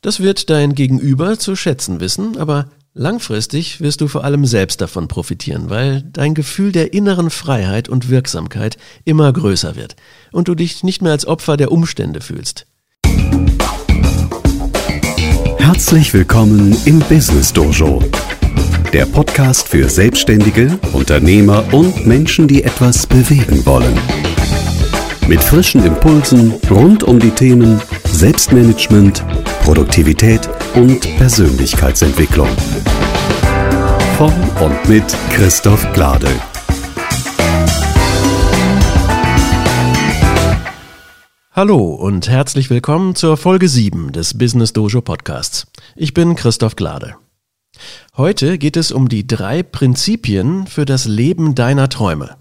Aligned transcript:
Das 0.00 0.20
wird 0.20 0.48
dein 0.48 0.76
Gegenüber 0.76 1.40
zu 1.40 1.56
schätzen 1.56 1.98
wissen, 1.98 2.36
aber 2.36 2.66
langfristig 2.94 3.80
wirst 3.80 4.00
du 4.00 4.06
vor 4.06 4.22
allem 4.22 4.46
selbst 4.46 4.80
davon 4.80 5.08
profitieren, 5.08 5.70
weil 5.70 6.04
dein 6.12 6.34
Gefühl 6.34 6.70
der 6.70 6.92
inneren 6.92 7.30
Freiheit 7.30 7.88
und 7.88 8.08
Wirksamkeit 8.08 8.76
immer 9.04 9.32
größer 9.32 9.74
wird 9.74 9.96
und 10.30 10.46
du 10.46 10.54
dich 10.54 10.84
nicht 10.84 11.02
mehr 11.02 11.10
als 11.10 11.26
Opfer 11.26 11.56
der 11.56 11.72
Umstände 11.72 12.20
fühlst. 12.20 12.66
Herzlich 15.58 16.14
willkommen 16.14 16.76
im 16.84 17.00
Business 17.00 17.52
Dojo, 17.52 18.00
der 18.92 19.04
Podcast 19.04 19.66
für 19.66 19.88
Selbstständige, 19.88 20.78
Unternehmer 20.92 21.64
und 21.72 22.06
Menschen, 22.06 22.46
die 22.46 22.62
etwas 22.62 23.04
bewegen 23.04 23.66
wollen. 23.66 23.98
Mit 25.26 25.42
frischen 25.42 25.84
Impulsen 25.84 26.54
rund 26.70 27.02
um 27.02 27.18
die 27.18 27.30
Themen 27.30 27.80
Selbstmanagement, 28.04 29.24
Produktivität 29.62 30.48
und 30.74 31.00
Persönlichkeitsentwicklung. 31.16 32.48
Von 34.16 34.32
und 34.60 34.88
mit 34.88 35.04
Christoph 35.30 35.92
Glade. 35.92 36.28
Hallo 41.52 41.94
und 41.94 42.28
herzlich 42.28 42.70
willkommen 42.70 43.14
zur 43.14 43.36
Folge 43.36 43.68
7 43.68 44.12
des 44.12 44.38
Business 44.38 44.72
Dojo 44.72 45.00
Podcasts. 45.00 45.66
Ich 45.96 46.14
bin 46.14 46.36
Christoph 46.36 46.76
Glade. 46.76 47.16
Heute 48.16 48.58
geht 48.58 48.76
es 48.76 48.92
um 48.92 49.08
die 49.08 49.26
drei 49.26 49.62
Prinzipien 49.62 50.66
für 50.66 50.84
das 50.84 51.04
Leben 51.06 51.54
deiner 51.54 51.88
Träume. 51.88 52.36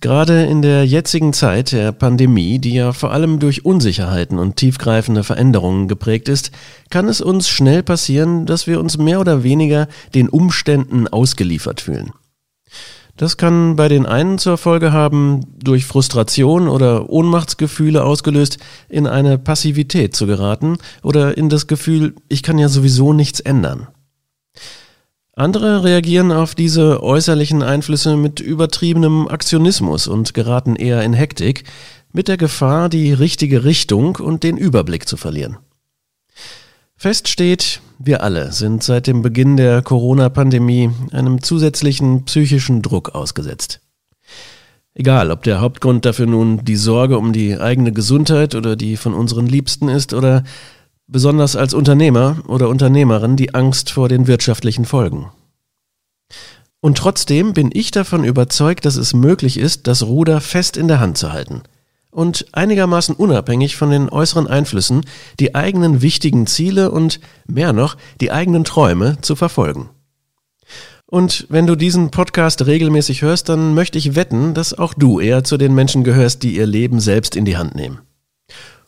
Gerade 0.00 0.44
in 0.44 0.62
der 0.62 0.86
jetzigen 0.86 1.32
Zeit 1.32 1.72
der 1.72 1.92
Pandemie, 1.92 2.58
die 2.58 2.74
ja 2.74 2.92
vor 2.92 3.12
allem 3.12 3.38
durch 3.38 3.64
Unsicherheiten 3.64 4.38
und 4.38 4.56
tiefgreifende 4.56 5.24
Veränderungen 5.24 5.88
geprägt 5.88 6.28
ist, 6.28 6.50
kann 6.90 7.08
es 7.08 7.20
uns 7.20 7.48
schnell 7.48 7.82
passieren, 7.82 8.46
dass 8.46 8.66
wir 8.66 8.80
uns 8.80 8.98
mehr 8.98 9.20
oder 9.20 9.42
weniger 9.42 9.88
den 10.14 10.28
Umständen 10.28 11.08
ausgeliefert 11.08 11.80
fühlen. 11.80 12.12
Das 13.16 13.36
kann 13.36 13.76
bei 13.76 13.86
den 13.86 14.06
einen 14.06 14.38
zur 14.38 14.58
Folge 14.58 14.92
haben, 14.92 15.46
durch 15.62 15.84
Frustration 15.86 16.66
oder 16.66 17.08
Ohnmachtsgefühle 17.08 18.02
ausgelöst, 18.02 18.58
in 18.88 19.06
eine 19.06 19.38
Passivität 19.38 20.16
zu 20.16 20.26
geraten 20.26 20.78
oder 21.02 21.36
in 21.36 21.48
das 21.48 21.68
Gefühl, 21.68 22.16
ich 22.28 22.42
kann 22.42 22.58
ja 22.58 22.68
sowieso 22.68 23.12
nichts 23.12 23.38
ändern. 23.38 23.86
Andere 25.36 25.82
reagieren 25.82 26.30
auf 26.30 26.54
diese 26.54 27.02
äußerlichen 27.02 27.62
Einflüsse 27.62 28.16
mit 28.16 28.38
übertriebenem 28.38 29.26
Aktionismus 29.26 30.06
und 30.06 30.32
geraten 30.32 30.76
eher 30.76 31.02
in 31.02 31.12
Hektik, 31.12 31.64
mit 32.12 32.28
der 32.28 32.36
Gefahr, 32.36 32.88
die 32.88 33.12
richtige 33.12 33.64
Richtung 33.64 34.16
und 34.16 34.44
den 34.44 34.56
Überblick 34.56 35.08
zu 35.08 35.16
verlieren. 35.16 35.58
Fest 36.96 37.26
steht, 37.26 37.80
wir 37.98 38.22
alle 38.22 38.52
sind 38.52 38.84
seit 38.84 39.08
dem 39.08 39.22
Beginn 39.22 39.56
der 39.56 39.82
Corona-Pandemie 39.82 40.90
einem 41.10 41.42
zusätzlichen 41.42 42.24
psychischen 42.24 42.82
Druck 42.82 43.16
ausgesetzt. 43.16 43.80
Egal, 44.94 45.32
ob 45.32 45.42
der 45.42 45.60
Hauptgrund 45.60 46.04
dafür 46.04 46.26
nun 46.26 46.64
die 46.64 46.76
Sorge 46.76 47.18
um 47.18 47.32
die 47.32 47.58
eigene 47.58 47.90
Gesundheit 47.90 48.54
oder 48.54 48.76
die 48.76 48.96
von 48.96 49.12
unseren 49.12 49.46
Liebsten 49.46 49.88
ist 49.88 50.14
oder 50.14 50.44
besonders 51.06 51.56
als 51.56 51.74
Unternehmer 51.74 52.38
oder 52.46 52.68
Unternehmerin 52.68 53.36
die 53.36 53.54
Angst 53.54 53.90
vor 53.90 54.08
den 54.08 54.26
wirtschaftlichen 54.26 54.84
Folgen. 54.84 55.30
Und 56.80 56.98
trotzdem 56.98 57.52
bin 57.54 57.70
ich 57.72 57.90
davon 57.90 58.24
überzeugt, 58.24 58.84
dass 58.84 58.96
es 58.96 59.14
möglich 59.14 59.58
ist, 59.58 59.86
das 59.86 60.02
Ruder 60.02 60.40
fest 60.40 60.76
in 60.76 60.88
der 60.88 61.00
Hand 61.00 61.16
zu 61.16 61.32
halten 61.32 61.62
und 62.14 62.46
einigermaßen 62.52 63.14
unabhängig 63.14 63.76
von 63.76 63.90
den 63.90 64.08
äußeren 64.08 64.46
Einflüssen 64.46 65.04
die 65.40 65.54
eigenen 65.54 66.00
wichtigen 66.00 66.46
Ziele 66.46 66.90
und 66.90 67.20
mehr 67.46 67.72
noch 67.72 67.96
die 68.20 68.30
eigenen 68.30 68.64
Träume 68.64 69.18
zu 69.20 69.34
verfolgen. 69.34 69.90
Und 71.06 71.46
wenn 71.48 71.66
du 71.66 71.76
diesen 71.76 72.10
Podcast 72.10 72.66
regelmäßig 72.66 73.22
hörst, 73.22 73.48
dann 73.48 73.74
möchte 73.74 73.98
ich 73.98 74.14
wetten, 74.14 74.54
dass 74.54 74.76
auch 74.76 74.94
du 74.94 75.20
eher 75.20 75.44
zu 75.44 75.56
den 75.56 75.74
Menschen 75.74 76.02
gehörst, 76.02 76.42
die 76.42 76.56
ihr 76.56 76.66
Leben 76.66 77.00
selbst 77.00 77.36
in 77.36 77.44
die 77.44 77.56
Hand 77.56 77.74
nehmen. 77.74 78.00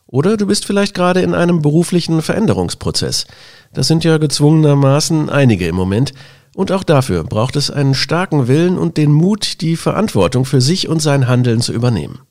Oder 0.07 0.37
du 0.37 0.47
bist 0.47 0.65
vielleicht 0.65 0.93
gerade 0.93 1.21
in 1.21 1.33
einem 1.33 1.61
beruflichen 1.61 2.21
Veränderungsprozess. 2.21 3.27
Das 3.73 3.87
sind 3.87 4.03
ja 4.03 4.17
gezwungenermaßen 4.17 5.29
einige 5.29 5.67
im 5.67 5.75
Moment. 5.75 6.13
Und 6.55 6.71
auch 6.71 6.83
dafür 6.83 7.23
braucht 7.23 7.55
es 7.55 7.69
einen 7.69 7.93
starken 7.93 8.47
Willen 8.47 8.77
und 8.77 8.97
den 8.97 9.11
Mut, 9.11 9.61
die 9.61 9.75
Verantwortung 9.75 10.45
für 10.45 10.61
sich 10.61 10.87
und 10.87 11.01
sein 11.01 11.27
Handeln 11.27 11.61
zu 11.61 11.73
übernehmen. 11.73 12.21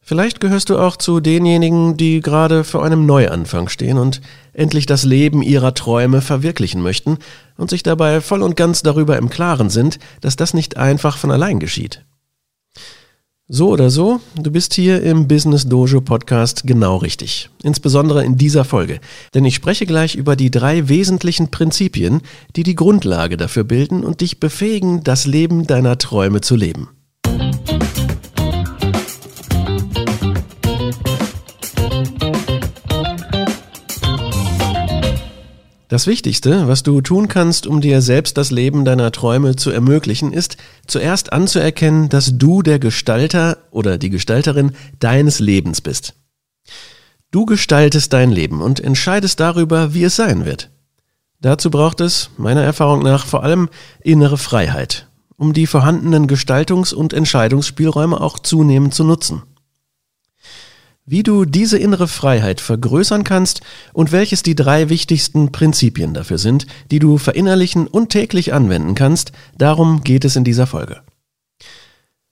Vielleicht 0.00 0.40
gehörst 0.40 0.70
du 0.70 0.78
auch 0.78 0.96
zu 0.96 1.20
denjenigen, 1.20 1.96
die 1.98 2.20
gerade 2.20 2.64
vor 2.64 2.82
einem 2.82 3.04
Neuanfang 3.04 3.68
stehen 3.68 3.98
und 3.98 4.22
endlich 4.54 4.86
das 4.86 5.04
Leben 5.04 5.42
ihrer 5.42 5.74
Träume 5.74 6.22
verwirklichen 6.22 6.80
möchten 6.80 7.18
und 7.58 7.68
sich 7.68 7.82
dabei 7.82 8.22
voll 8.22 8.42
und 8.42 8.56
ganz 8.56 8.82
darüber 8.82 9.18
im 9.18 9.28
Klaren 9.28 9.68
sind, 9.68 9.98
dass 10.20 10.36
das 10.36 10.54
nicht 10.54 10.78
einfach 10.78 11.18
von 11.18 11.30
allein 11.30 11.58
geschieht. 11.58 12.06
So 13.50 13.70
oder 13.70 13.88
so, 13.88 14.20
du 14.36 14.50
bist 14.50 14.74
hier 14.74 15.02
im 15.02 15.26
Business 15.26 15.66
Dojo 15.66 16.02
Podcast 16.02 16.64
genau 16.66 16.98
richtig. 16.98 17.48
Insbesondere 17.62 18.22
in 18.22 18.36
dieser 18.36 18.66
Folge. 18.66 19.00
Denn 19.32 19.46
ich 19.46 19.54
spreche 19.54 19.86
gleich 19.86 20.16
über 20.16 20.36
die 20.36 20.50
drei 20.50 20.90
wesentlichen 20.90 21.50
Prinzipien, 21.50 22.20
die 22.56 22.62
die 22.62 22.74
Grundlage 22.74 23.38
dafür 23.38 23.64
bilden 23.64 24.04
und 24.04 24.20
dich 24.20 24.38
befähigen, 24.38 25.02
das 25.02 25.24
Leben 25.24 25.66
deiner 25.66 25.96
Träume 25.96 26.42
zu 26.42 26.56
leben. 26.56 26.90
Das 35.88 36.06
Wichtigste, 36.06 36.68
was 36.68 36.82
du 36.82 37.00
tun 37.00 37.28
kannst, 37.28 37.66
um 37.66 37.80
dir 37.80 38.02
selbst 38.02 38.36
das 38.36 38.50
Leben 38.50 38.84
deiner 38.84 39.10
Träume 39.10 39.56
zu 39.56 39.70
ermöglichen, 39.70 40.34
ist 40.34 40.58
zuerst 40.86 41.32
anzuerkennen, 41.32 42.10
dass 42.10 42.36
du 42.36 42.60
der 42.60 42.78
Gestalter 42.78 43.56
oder 43.70 43.96
die 43.96 44.10
Gestalterin 44.10 44.72
deines 45.00 45.40
Lebens 45.40 45.80
bist. 45.80 46.12
Du 47.30 47.46
gestaltest 47.46 48.12
dein 48.12 48.30
Leben 48.30 48.60
und 48.60 48.80
entscheidest 48.80 49.40
darüber, 49.40 49.94
wie 49.94 50.04
es 50.04 50.16
sein 50.16 50.44
wird. 50.44 50.70
Dazu 51.40 51.70
braucht 51.70 52.02
es, 52.02 52.30
meiner 52.36 52.62
Erfahrung 52.62 53.02
nach, 53.02 53.24
vor 53.24 53.42
allem 53.42 53.70
innere 54.02 54.36
Freiheit, 54.36 55.08
um 55.38 55.54
die 55.54 55.66
vorhandenen 55.66 56.26
Gestaltungs- 56.26 56.92
und 56.92 57.14
Entscheidungsspielräume 57.14 58.20
auch 58.20 58.38
zunehmend 58.38 58.92
zu 58.92 59.04
nutzen 59.04 59.42
wie 61.08 61.22
du 61.22 61.46
diese 61.46 61.78
innere 61.78 62.06
Freiheit 62.06 62.60
vergrößern 62.60 63.24
kannst 63.24 63.62
und 63.94 64.12
welches 64.12 64.42
die 64.42 64.54
drei 64.54 64.90
wichtigsten 64.90 65.52
Prinzipien 65.52 66.12
dafür 66.12 66.36
sind, 66.36 66.66
die 66.90 66.98
du 66.98 67.16
verinnerlichen 67.16 67.86
und 67.86 68.10
täglich 68.10 68.52
anwenden 68.52 68.94
kannst, 68.94 69.32
darum 69.56 70.02
geht 70.02 70.26
es 70.26 70.36
in 70.36 70.44
dieser 70.44 70.66
Folge. 70.66 71.00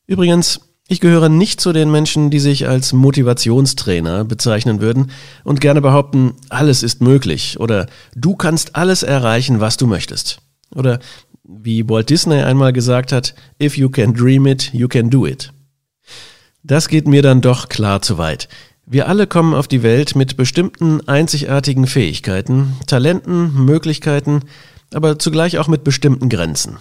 Übrigens, 0.06 0.60
ich 0.88 1.00
gehöre 1.00 1.30
nicht 1.30 1.60
zu 1.60 1.72
den 1.72 1.90
Menschen, 1.90 2.30
die 2.30 2.38
sich 2.38 2.68
als 2.68 2.92
Motivationstrainer 2.92 4.24
bezeichnen 4.24 4.80
würden 4.80 5.10
und 5.42 5.60
gerne 5.60 5.80
behaupten, 5.80 6.34
alles 6.50 6.82
ist 6.82 7.00
möglich 7.00 7.58
oder 7.58 7.86
du 8.14 8.36
kannst 8.36 8.76
alles 8.76 9.02
erreichen, 9.02 9.58
was 9.58 9.78
du 9.78 9.86
möchtest. 9.86 10.38
Oder 10.74 11.00
wie 11.42 11.88
Walt 11.88 12.10
Disney 12.10 12.40
einmal 12.40 12.72
gesagt 12.72 13.10
hat, 13.10 13.34
if 13.60 13.78
you 13.78 13.88
can 13.88 14.12
dream 14.12 14.46
it, 14.46 14.72
you 14.74 14.86
can 14.86 15.08
do 15.08 15.26
it. 15.26 15.52
Das 16.68 16.88
geht 16.88 17.06
mir 17.06 17.22
dann 17.22 17.42
doch 17.42 17.68
klar 17.68 18.02
zu 18.02 18.18
weit. 18.18 18.48
Wir 18.86 19.08
alle 19.08 19.28
kommen 19.28 19.54
auf 19.54 19.68
die 19.68 19.84
Welt 19.84 20.16
mit 20.16 20.36
bestimmten 20.36 21.06
einzigartigen 21.06 21.86
Fähigkeiten, 21.86 22.76
Talenten, 22.88 23.64
Möglichkeiten, 23.64 24.40
aber 24.92 25.16
zugleich 25.16 25.58
auch 25.58 25.68
mit 25.68 25.84
bestimmten 25.84 26.28
Grenzen. 26.28 26.78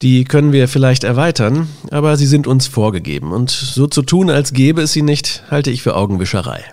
Die 0.00 0.24
können 0.24 0.52
wir 0.52 0.66
vielleicht 0.66 1.04
erweitern, 1.04 1.68
aber 1.90 2.16
sie 2.16 2.26
sind 2.26 2.46
uns 2.46 2.68
vorgegeben 2.68 3.32
und 3.32 3.50
so 3.50 3.86
zu 3.86 4.00
tun, 4.00 4.30
als 4.30 4.54
gäbe 4.54 4.80
es 4.80 4.94
sie 4.94 5.02
nicht, 5.02 5.42
halte 5.50 5.70
ich 5.70 5.82
für 5.82 5.94
Augenwischerei. 5.94 6.64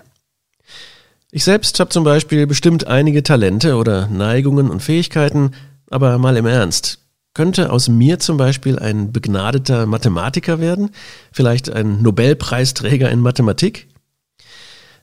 Ich 1.30 1.44
selbst 1.44 1.78
habe 1.78 1.90
zum 1.90 2.04
Beispiel 2.04 2.46
bestimmt 2.46 2.86
einige 2.86 3.22
Talente 3.22 3.76
oder 3.76 4.06
Neigungen 4.06 4.70
und 4.70 4.82
Fähigkeiten, 4.82 5.50
aber 5.90 6.16
mal 6.16 6.38
im 6.38 6.46
Ernst, 6.46 7.03
könnte 7.34 7.70
aus 7.70 7.88
mir 7.88 8.18
zum 8.20 8.36
Beispiel 8.36 8.78
ein 8.78 9.12
begnadeter 9.12 9.86
Mathematiker 9.86 10.60
werden? 10.60 10.90
Vielleicht 11.32 11.70
ein 11.70 12.00
Nobelpreisträger 12.00 13.10
in 13.10 13.20
Mathematik? 13.20 13.88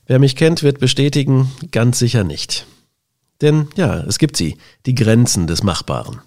Wer 0.06 0.18
mich 0.18 0.34
kennt, 0.34 0.62
wird 0.62 0.80
bestätigen, 0.80 1.52
ganz 1.70 1.98
sicher 1.98 2.24
nicht. 2.24 2.66
Denn 3.40 3.68
ja, 3.76 4.00
es 4.00 4.18
gibt 4.18 4.36
sie, 4.36 4.56
die 4.86 4.94
Grenzen 4.94 5.46
des 5.46 5.62
Machbaren. 5.62 6.20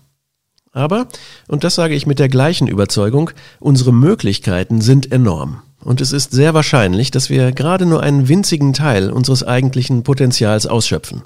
Aber, 0.72 1.08
und 1.48 1.64
das 1.64 1.76
sage 1.76 1.96
ich 1.96 2.06
mit 2.06 2.20
der 2.20 2.28
gleichen 2.30 2.68
Überzeugung, 2.68 3.32
unsere 3.60 3.94
Möglichkeiten 3.94 4.82
sind 4.82 5.12
enorm. 5.12 5.62
Und 5.82 6.02
es 6.02 6.12
ist 6.12 6.32
sehr 6.32 6.54
wahrscheinlich, 6.54 7.12
dass 7.12 7.30
wir 7.30 7.52
gerade 7.52 7.86
nur 7.86 8.04
einen 8.04 8.28
winzigen 8.28 8.74
Teil 8.74 9.10
unseres 9.10 9.44
eigentlichen 9.44 10.04
Potenzials 10.04 10.68
ausschöpfen. 10.68 11.24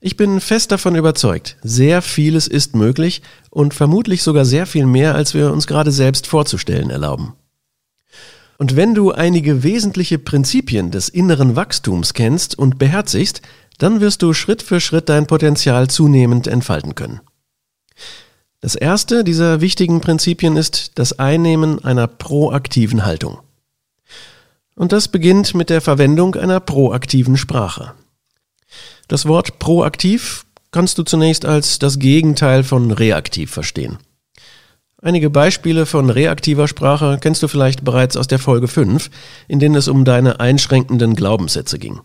Ich 0.00 0.16
bin 0.16 0.40
fest 0.40 0.72
davon 0.72 0.94
überzeugt, 0.94 1.56
sehr 1.62 2.02
vieles 2.02 2.48
ist 2.48 2.76
möglich 2.76 3.22
und 3.50 3.72
vermutlich 3.72 4.22
sogar 4.22 4.44
sehr 4.44 4.66
viel 4.66 4.84
mehr, 4.84 5.14
als 5.14 5.32
wir 5.32 5.50
uns 5.52 5.66
gerade 5.66 5.90
selbst 5.90 6.26
vorzustellen 6.26 6.90
erlauben. 6.90 7.32
Und 8.58 8.76
wenn 8.76 8.94
du 8.94 9.12
einige 9.12 9.62
wesentliche 9.62 10.18
Prinzipien 10.18 10.90
des 10.90 11.08
inneren 11.08 11.56
Wachstums 11.56 12.14
kennst 12.14 12.58
und 12.58 12.78
beherzigst, 12.78 13.42
dann 13.78 14.00
wirst 14.00 14.22
du 14.22 14.32
Schritt 14.32 14.62
für 14.62 14.80
Schritt 14.80 15.08
dein 15.08 15.26
Potenzial 15.26 15.88
zunehmend 15.88 16.46
entfalten 16.46 16.94
können. 16.94 17.20
Das 18.60 18.74
erste 18.74 19.24
dieser 19.24 19.60
wichtigen 19.60 20.00
Prinzipien 20.00 20.56
ist 20.56 20.98
das 20.98 21.18
Einnehmen 21.18 21.84
einer 21.84 22.06
proaktiven 22.06 23.04
Haltung. 23.04 23.38
Und 24.74 24.92
das 24.92 25.08
beginnt 25.08 25.54
mit 25.54 25.70
der 25.70 25.80
Verwendung 25.80 26.34
einer 26.34 26.60
proaktiven 26.60 27.36
Sprache. 27.36 27.94
Das 29.08 29.26
Wort 29.26 29.58
proaktiv 29.58 30.44
kannst 30.70 30.98
du 30.98 31.02
zunächst 31.02 31.44
als 31.44 31.78
das 31.78 31.98
Gegenteil 31.98 32.64
von 32.64 32.90
reaktiv 32.90 33.50
verstehen. 33.50 33.98
Einige 35.00 35.30
Beispiele 35.30 35.86
von 35.86 36.10
reaktiver 36.10 36.68
Sprache 36.68 37.18
kennst 37.20 37.42
du 37.42 37.48
vielleicht 37.48 37.84
bereits 37.84 38.16
aus 38.16 38.26
der 38.26 38.38
Folge 38.38 38.66
5, 38.66 39.10
in 39.46 39.60
denen 39.60 39.74
es 39.74 39.88
um 39.88 40.04
deine 40.04 40.40
einschränkenden 40.40 41.14
Glaubenssätze 41.14 41.78
ging. 41.78 42.00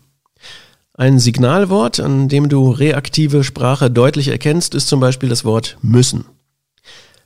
Ein 0.94 1.18
Signalwort, 1.18 2.00
an 2.00 2.28
dem 2.28 2.48
du 2.48 2.70
reaktive 2.70 3.44
Sprache 3.44 3.90
deutlich 3.90 4.28
erkennst, 4.28 4.74
ist 4.74 4.88
zum 4.88 5.00
Beispiel 5.00 5.30
das 5.30 5.44
Wort 5.44 5.78
müssen. 5.80 6.26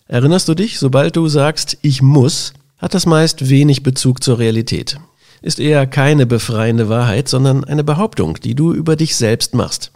Erinnerst 0.07 0.49
du 0.49 0.55
dich, 0.55 0.79
sobald 0.79 1.17
du 1.17 1.27
sagst 1.27 1.77
ich 1.83 2.01
muss, 2.01 2.53
hat 2.79 2.95
das 2.95 3.07
meist 3.07 3.49
wenig 3.49 3.83
Bezug 3.83 4.23
zur 4.23 4.39
Realität. 4.39 4.99
Ist 5.47 5.61
eher 5.61 5.87
keine 5.87 6.27
befreiende 6.27 6.89
Wahrheit, 6.89 7.29
sondern 7.29 7.63
eine 7.63 7.85
Behauptung, 7.85 8.35
die 8.41 8.57
du 8.57 8.75
über 8.75 8.97
dich 8.97 9.15
selbst 9.15 9.55
machst. 9.55 9.93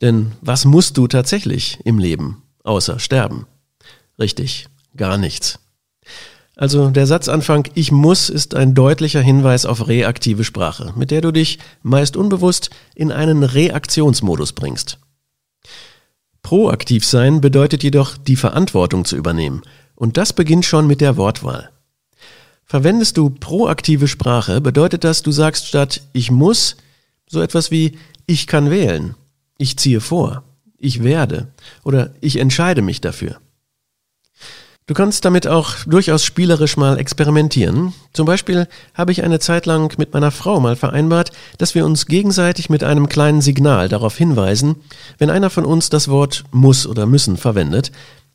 Denn 0.00 0.32
was 0.40 0.64
musst 0.64 0.96
du 0.96 1.06
tatsächlich 1.06 1.78
im 1.84 2.00
Leben, 2.00 2.42
außer 2.64 2.98
sterben? 2.98 3.46
Richtig, 4.18 4.66
gar 4.96 5.18
nichts. 5.18 5.60
Also 6.56 6.90
der 6.90 7.06
Satzanfang 7.06 7.68
Ich 7.74 7.92
muss 7.92 8.28
ist 8.28 8.56
ein 8.56 8.74
deutlicher 8.74 9.20
Hinweis 9.20 9.66
auf 9.66 9.86
reaktive 9.86 10.42
Sprache, 10.42 10.92
mit 10.96 11.12
der 11.12 11.20
du 11.20 11.30
dich 11.30 11.60
meist 11.84 12.16
unbewusst 12.16 12.70
in 12.96 13.12
einen 13.12 13.44
Reaktionsmodus 13.44 14.52
bringst. 14.52 14.98
Proaktiv 16.42 17.06
sein 17.06 17.40
bedeutet 17.40 17.84
jedoch, 17.84 18.16
die 18.16 18.34
Verantwortung 18.34 19.04
zu 19.04 19.14
übernehmen, 19.16 19.62
und 19.94 20.16
das 20.16 20.32
beginnt 20.32 20.64
schon 20.64 20.88
mit 20.88 21.00
der 21.00 21.16
Wortwahl. 21.16 21.70
Verwendest 22.66 23.16
du 23.16 23.30
proaktive 23.30 24.08
Sprache, 24.08 24.60
bedeutet 24.60 25.04
das, 25.04 25.22
du 25.22 25.30
sagst 25.30 25.68
statt 25.68 26.02
ich 26.12 26.32
muss 26.32 26.76
so 27.28 27.40
etwas 27.40 27.70
wie 27.70 27.96
ich 28.26 28.48
kann 28.48 28.70
wählen, 28.70 29.14
ich 29.56 29.78
ziehe 29.78 30.00
vor, 30.00 30.42
ich 30.76 31.04
werde 31.04 31.46
oder 31.84 32.10
ich 32.20 32.38
entscheide 32.38 32.82
mich 32.82 33.00
dafür. 33.00 33.38
Du 34.88 34.94
kannst 34.94 35.24
damit 35.24 35.48
auch 35.48 35.74
durchaus 35.86 36.24
spielerisch 36.24 36.76
mal 36.76 36.98
experimentieren. 36.98 37.92
Zum 38.12 38.24
Beispiel 38.24 38.68
habe 38.94 39.10
ich 39.10 39.24
eine 39.24 39.40
Zeit 39.40 39.66
lang 39.66 39.96
mit 39.98 40.12
meiner 40.14 40.30
Frau 40.30 40.60
mal 40.60 40.76
vereinbart, 40.76 41.32
dass 41.58 41.74
wir 41.74 41.84
uns 41.84 42.06
gegenseitig 42.06 42.70
mit 42.70 42.84
einem 42.84 43.08
kleinen 43.08 43.40
Signal 43.40 43.88
darauf 43.88 44.16
hinweisen, 44.16 44.76
wenn 45.18 45.30
einer 45.30 45.50
von 45.50 45.64
uns 45.64 45.90
das 45.90 46.06
Wort 46.06 46.44
muss 46.52 46.86
oder 46.86 47.06
müssen 47.06 47.36
verwendet. 47.36 47.90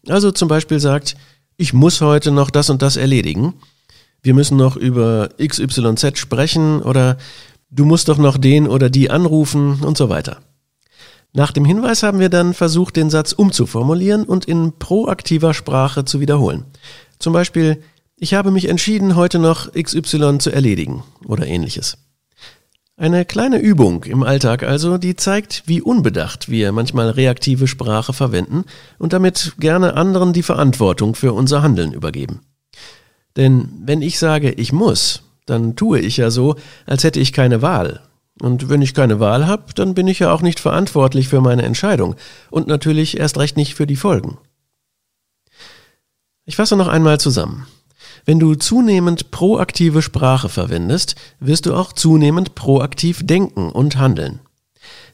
Also 0.07 0.31
zum 0.31 0.49
Beispiel 0.49 0.81
sagt, 0.81 1.15
ich 1.55 1.73
muss 1.73 2.01
heute 2.01 2.31
noch 2.31 2.49
das 2.49 2.69
und 2.69 2.81
das 2.81 2.97
erledigen. 2.97 3.53
Wir 4.23 4.33
müssen 4.33 4.57
noch 4.57 4.75
über 4.75 5.29
XYZ 5.43 6.17
sprechen 6.17 6.81
oder 6.81 7.17
du 7.69 7.85
musst 7.85 8.07
doch 8.07 8.17
noch 8.17 8.37
den 8.37 8.67
oder 8.67 8.89
die 8.89 9.09
anrufen 9.09 9.81
und 9.81 9.97
so 9.97 10.09
weiter. 10.09 10.41
Nach 11.33 11.51
dem 11.51 11.65
Hinweis 11.65 12.03
haben 12.03 12.19
wir 12.19 12.29
dann 12.29 12.53
versucht, 12.53 12.97
den 12.97 13.09
Satz 13.09 13.31
umzuformulieren 13.31 14.25
und 14.25 14.45
in 14.45 14.73
proaktiver 14.77 15.53
Sprache 15.53 16.03
zu 16.05 16.19
wiederholen. 16.19 16.65
Zum 17.19 17.33
Beispiel, 17.33 17.81
ich 18.17 18.33
habe 18.33 18.51
mich 18.51 18.67
entschieden, 18.67 19.15
heute 19.15 19.39
noch 19.39 19.71
XY 19.71 20.37
zu 20.39 20.51
erledigen 20.51 21.03
oder 21.25 21.47
ähnliches. 21.47 21.97
Eine 22.97 23.25
kleine 23.25 23.57
Übung 23.57 24.03
im 24.03 24.21
Alltag 24.21 24.61
also, 24.61 24.99
die 24.99 25.15
zeigt, 25.15 25.63
wie 25.65 25.81
unbedacht 25.81 26.49
wir 26.49 26.71
manchmal 26.71 27.09
reaktive 27.09 27.67
Sprache 27.67 28.13
verwenden 28.13 28.65
und 28.99 29.13
damit 29.13 29.53
gerne 29.57 29.95
anderen 29.95 30.33
die 30.33 30.43
Verantwortung 30.43 31.15
für 31.15 31.33
unser 31.33 31.63
Handeln 31.63 31.93
übergeben. 31.93 32.41
Denn 33.37 33.69
wenn 33.83 34.01
ich 34.01 34.19
sage, 34.19 34.51
ich 34.51 34.73
muss, 34.73 35.23
dann 35.45 35.75
tue 35.75 35.99
ich 35.99 36.17
ja 36.17 36.31
so, 36.31 36.55
als 36.85 37.03
hätte 37.03 37.19
ich 37.19 37.33
keine 37.33 37.61
Wahl 37.61 38.01
und 38.41 38.69
wenn 38.69 38.81
ich 38.81 38.93
keine 38.93 39.19
Wahl 39.19 39.45
habe, 39.45 39.73
dann 39.75 39.93
bin 39.93 40.07
ich 40.07 40.19
ja 40.19 40.33
auch 40.33 40.41
nicht 40.41 40.59
verantwortlich 40.59 41.27
für 41.27 41.41
meine 41.41 41.61
Entscheidung 41.61 42.15
und 42.49 42.67
natürlich 42.67 43.19
erst 43.19 43.37
recht 43.37 43.55
nicht 43.55 43.75
für 43.75 43.85
die 43.85 43.95
Folgen. 43.95 44.37
Ich 46.45 46.55
fasse 46.55 46.75
noch 46.75 46.87
einmal 46.87 47.19
zusammen. 47.19 47.67
Wenn 48.25 48.39
du 48.39 48.55
zunehmend 48.55 49.31
proaktive 49.31 50.01
Sprache 50.01 50.49
verwendest, 50.49 51.15
wirst 51.39 51.65
du 51.65 51.75
auch 51.75 51.93
zunehmend 51.93 52.55
proaktiv 52.55 53.25
denken 53.25 53.69
und 53.69 53.97
handeln. 53.97 54.39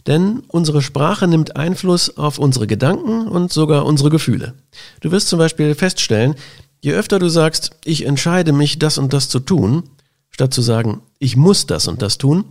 Denn 0.08 0.44
unsere 0.48 0.82
Sprache 0.82 1.28
nimmt 1.28 1.58
Einfluss 1.58 2.18
auf 2.18 2.40
unsere 2.40 2.66
Gedanken 2.66 3.28
und 3.28 3.52
sogar 3.52 3.86
unsere 3.86 4.10
Gefühle. 4.10 4.54
Du 5.02 5.12
wirst 5.12 5.28
zum 5.28 5.40
Beispiel 5.40 5.76
feststellen, 5.76 6.36
je 6.82 6.94
öfter 6.94 7.20
du 7.20 7.30
sagst, 7.30 7.72
ich 7.84 8.06
entscheide 8.06 8.54
mich, 8.54 8.80
das 8.80 8.98
und 8.98 9.14
das 9.14 9.30
zu 9.30 9.40
tun, 9.40 9.84
statt 10.30 10.54
zu 10.54 10.62
sagen, 10.62 11.02
ich 11.20 11.36
muss 11.36 11.66
das 11.66 11.88
und 11.88 12.02
das 12.02 12.18
tun, 12.18 12.46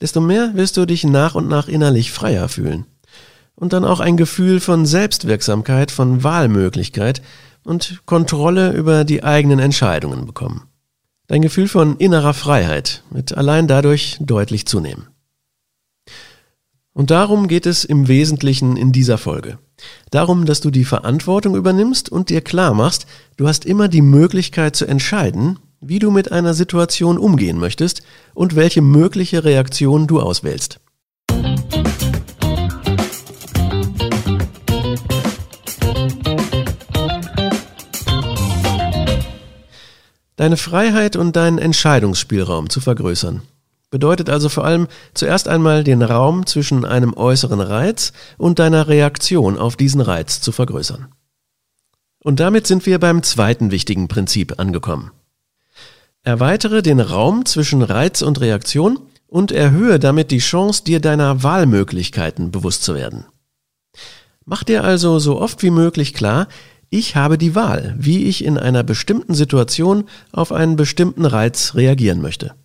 desto 0.00 0.20
mehr 0.20 0.52
wirst 0.54 0.76
du 0.76 0.86
dich 0.86 1.04
nach 1.04 1.34
und 1.34 1.48
nach 1.48 1.68
innerlich 1.68 2.12
freier 2.12 2.48
fühlen. 2.48 2.86
Und 3.54 3.72
dann 3.72 3.84
auch 3.84 4.00
ein 4.00 4.16
Gefühl 4.16 4.60
von 4.60 4.84
Selbstwirksamkeit, 4.84 5.90
von 5.90 6.24
Wahlmöglichkeit 6.24 7.22
und 7.62 8.02
Kontrolle 8.04 8.72
über 8.72 9.04
die 9.04 9.22
eigenen 9.22 9.60
Entscheidungen 9.60 10.26
bekommen. 10.26 10.64
Dein 11.28 11.40
Gefühl 11.40 11.68
von 11.68 11.96
innerer 11.96 12.34
Freiheit 12.34 13.02
wird 13.10 13.36
allein 13.36 13.66
dadurch 13.66 14.18
deutlich 14.20 14.66
zunehmen. 14.66 15.06
Und 16.96 17.10
darum 17.10 17.48
geht 17.48 17.66
es 17.66 17.84
im 17.84 18.06
Wesentlichen 18.06 18.76
in 18.76 18.92
dieser 18.92 19.18
Folge. 19.18 19.58
Darum, 20.10 20.46
dass 20.46 20.60
du 20.60 20.70
die 20.70 20.84
Verantwortung 20.84 21.56
übernimmst 21.56 22.08
und 22.08 22.30
dir 22.30 22.40
klar 22.40 22.72
machst, 22.72 23.06
du 23.36 23.48
hast 23.48 23.64
immer 23.64 23.88
die 23.88 24.00
Möglichkeit 24.00 24.76
zu 24.76 24.86
entscheiden, 24.86 25.58
wie 25.80 25.98
du 25.98 26.12
mit 26.12 26.30
einer 26.30 26.54
Situation 26.54 27.18
umgehen 27.18 27.58
möchtest 27.58 28.02
und 28.32 28.54
welche 28.54 28.80
mögliche 28.80 29.42
Reaktion 29.42 30.06
du 30.06 30.20
auswählst. 30.20 30.78
Deine 40.36 40.56
Freiheit 40.56 41.16
und 41.16 41.34
deinen 41.34 41.58
Entscheidungsspielraum 41.58 42.70
zu 42.70 42.80
vergrößern. 42.80 43.42
Bedeutet 43.94 44.28
also 44.28 44.48
vor 44.48 44.64
allem 44.64 44.88
zuerst 45.14 45.46
einmal 45.46 45.84
den 45.84 46.02
Raum 46.02 46.46
zwischen 46.46 46.84
einem 46.84 47.14
äußeren 47.14 47.60
Reiz 47.60 48.12
und 48.38 48.58
deiner 48.58 48.88
Reaktion 48.88 49.56
auf 49.56 49.76
diesen 49.76 50.00
Reiz 50.00 50.40
zu 50.40 50.50
vergrößern. 50.50 51.06
Und 52.18 52.40
damit 52.40 52.66
sind 52.66 52.86
wir 52.86 52.98
beim 52.98 53.22
zweiten 53.22 53.70
wichtigen 53.70 54.08
Prinzip 54.08 54.58
angekommen. 54.58 55.12
Erweitere 56.24 56.82
den 56.82 56.98
Raum 56.98 57.46
zwischen 57.46 57.82
Reiz 57.82 58.20
und 58.22 58.40
Reaktion 58.40 58.98
und 59.28 59.52
erhöhe 59.52 60.00
damit 60.00 60.32
die 60.32 60.38
Chance, 60.38 60.82
dir 60.82 60.98
deiner 60.98 61.44
Wahlmöglichkeiten 61.44 62.50
bewusst 62.50 62.82
zu 62.82 62.96
werden. 62.96 63.26
Mach 64.44 64.64
dir 64.64 64.82
also 64.82 65.20
so 65.20 65.40
oft 65.40 65.62
wie 65.62 65.70
möglich 65.70 66.14
klar, 66.14 66.48
ich 66.90 67.14
habe 67.14 67.38
die 67.38 67.54
Wahl, 67.54 67.94
wie 67.96 68.24
ich 68.24 68.44
in 68.44 68.58
einer 68.58 68.82
bestimmten 68.82 69.34
Situation 69.34 70.08
auf 70.32 70.50
einen 70.50 70.74
bestimmten 70.74 71.26
Reiz 71.26 71.76
reagieren 71.76 72.20
möchte. 72.20 72.56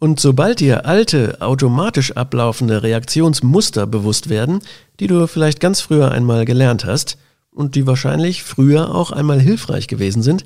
Und 0.00 0.20
sobald 0.20 0.60
dir 0.60 0.86
alte, 0.86 1.40
automatisch 1.40 2.12
ablaufende 2.12 2.82
Reaktionsmuster 2.82 3.86
bewusst 3.86 4.28
werden, 4.28 4.60
die 5.00 5.08
du 5.08 5.26
vielleicht 5.26 5.58
ganz 5.58 5.80
früher 5.80 6.12
einmal 6.12 6.44
gelernt 6.44 6.84
hast 6.84 7.18
und 7.50 7.74
die 7.74 7.86
wahrscheinlich 7.86 8.44
früher 8.44 8.94
auch 8.94 9.10
einmal 9.10 9.40
hilfreich 9.40 9.88
gewesen 9.88 10.22
sind, 10.22 10.44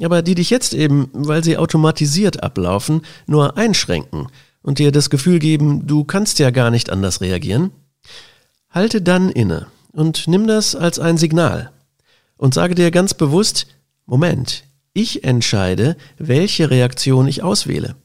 aber 0.00 0.22
die 0.22 0.36
dich 0.36 0.50
jetzt 0.50 0.72
eben, 0.72 1.10
weil 1.12 1.42
sie 1.42 1.58
automatisiert 1.58 2.42
ablaufen, 2.42 3.02
nur 3.26 3.56
einschränken 3.56 4.28
und 4.62 4.78
dir 4.78 4.92
das 4.92 5.10
Gefühl 5.10 5.40
geben, 5.40 5.86
du 5.86 6.04
kannst 6.04 6.38
ja 6.38 6.50
gar 6.50 6.70
nicht 6.70 6.90
anders 6.90 7.20
reagieren, 7.20 7.72
halte 8.70 9.02
dann 9.02 9.30
inne 9.30 9.66
und 9.92 10.28
nimm 10.28 10.46
das 10.46 10.76
als 10.76 11.00
ein 11.00 11.18
Signal 11.18 11.72
und 12.36 12.54
sage 12.54 12.76
dir 12.76 12.92
ganz 12.92 13.14
bewusst, 13.14 13.66
Moment, 14.06 14.64
ich 14.94 15.24
entscheide, 15.24 15.96
welche 16.18 16.70
Reaktion 16.70 17.26
ich 17.26 17.42
auswähle. 17.42 17.96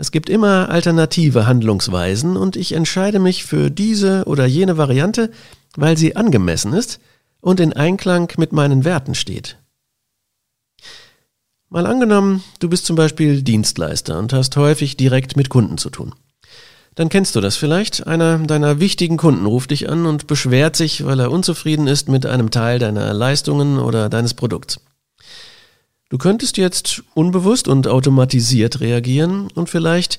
Es 0.00 0.12
gibt 0.12 0.30
immer 0.30 0.70
alternative 0.70 1.46
Handlungsweisen 1.46 2.38
und 2.38 2.56
ich 2.56 2.72
entscheide 2.72 3.18
mich 3.18 3.44
für 3.44 3.70
diese 3.70 4.24
oder 4.24 4.46
jene 4.46 4.78
Variante, 4.78 5.30
weil 5.76 5.98
sie 5.98 6.16
angemessen 6.16 6.72
ist 6.72 7.00
und 7.42 7.60
in 7.60 7.74
Einklang 7.74 8.32
mit 8.38 8.54
meinen 8.54 8.86
Werten 8.86 9.14
steht. 9.14 9.58
Mal 11.68 11.84
angenommen, 11.84 12.42
du 12.60 12.70
bist 12.70 12.86
zum 12.86 12.96
Beispiel 12.96 13.42
Dienstleister 13.42 14.18
und 14.18 14.32
hast 14.32 14.56
häufig 14.56 14.96
direkt 14.96 15.36
mit 15.36 15.50
Kunden 15.50 15.76
zu 15.76 15.90
tun. 15.90 16.14
Dann 16.94 17.10
kennst 17.10 17.36
du 17.36 17.42
das 17.42 17.56
vielleicht. 17.56 18.06
Einer 18.06 18.38
deiner 18.38 18.80
wichtigen 18.80 19.18
Kunden 19.18 19.44
ruft 19.44 19.70
dich 19.70 19.90
an 19.90 20.06
und 20.06 20.26
beschwert 20.26 20.76
sich, 20.76 21.04
weil 21.04 21.20
er 21.20 21.30
unzufrieden 21.30 21.86
ist 21.86 22.08
mit 22.08 22.24
einem 22.24 22.50
Teil 22.50 22.78
deiner 22.78 23.12
Leistungen 23.12 23.78
oder 23.78 24.08
deines 24.08 24.32
Produkts. 24.32 24.80
Du 26.10 26.18
könntest 26.18 26.56
jetzt 26.56 27.04
unbewusst 27.14 27.68
und 27.68 27.86
automatisiert 27.86 28.80
reagieren 28.80 29.48
und 29.54 29.70
vielleicht, 29.70 30.18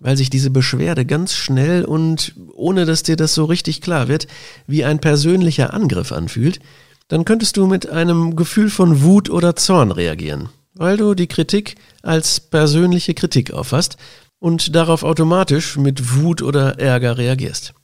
weil 0.00 0.16
sich 0.16 0.30
diese 0.30 0.50
Beschwerde 0.50 1.04
ganz 1.04 1.34
schnell 1.34 1.84
und 1.84 2.34
ohne 2.54 2.86
dass 2.86 3.02
dir 3.02 3.16
das 3.16 3.34
so 3.34 3.44
richtig 3.44 3.80
klar 3.80 4.06
wird, 4.06 4.28
wie 4.68 4.84
ein 4.84 5.00
persönlicher 5.00 5.74
Angriff 5.74 6.12
anfühlt, 6.12 6.60
dann 7.08 7.24
könntest 7.24 7.56
du 7.56 7.66
mit 7.66 7.88
einem 7.88 8.36
Gefühl 8.36 8.70
von 8.70 9.02
Wut 9.02 9.30
oder 9.30 9.56
Zorn 9.56 9.90
reagieren, 9.90 10.48
weil 10.74 10.96
du 10.96 11.14
die 11.14 11.26
Kritik 11.26 11.74
als 12.02 12.38
persönliche 12.38 13.12
Kritik 13.12 13.52
auffasst 13.52 13.96
und 14.38 14.76
darauf 14.76 15.02
automatisch 15.02 15.76
mit 15.76 16.14
Wut 16.14 16.40
oder 16.40 16.78
Ärger 16.78 17.18
reagierst. 17.18 17.74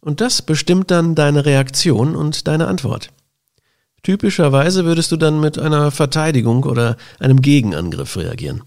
Und 0.00 0.22
das 0.22 0.40
bestimmt 0.40 0.90
dann 0.90 1.14
deine 1.14 1.44
Reaktion 1.44 2.16
und 2.16 2.48
deine 2.48 2.66
Antwort. 2.66 3.10
Typischerweise 4.06 4.84
würdest 4.84 5.10
du 5.10 5.16
dann 5.16 5.40
mit 5.40 5.58
einer 5.58 5.90
Verteidigung 5.90 6.62
oder 6.62 6.96
einem 7.18 7.42
Gegenangriff 7.42 8.16
reagieren. 8.16 8.62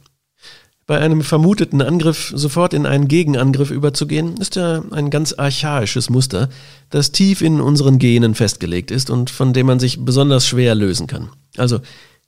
Bei 0.85 0.99
einem 0.99 1.21
vermuteten 1.21 1.81
Angriff 1.81 2.33
sofort 2.35 2.73
in 2.73 2.85
einen 2.85 3.07
Gegenangriff 3.07 3.71
überzugehen, 3.71 4.35
ist 4.35 4.57
ja 4.57 4.83
ein 4.91 5.09
ganz 5.09 5.31
archaisches 5.31 6.09
Muster, 6.09 6.49
das 6.89 7.13
tief 7.13 7.41
in 7.41 7.61
unseren 7.61 7.99
Genen 7.99 8.35
festgelegt 8.35 8.91
ist 8.91 9.09
und 9.09 9.29
von 9.29 9.53
dem 9.53 9.67
man 9.67 9.79
sich 9.79 10.03
besonders 10.03 10.45
schwer 10.45 10.75
lösen 10.75 11.07
kann. 11.07 11.29
Also 11.55 11.79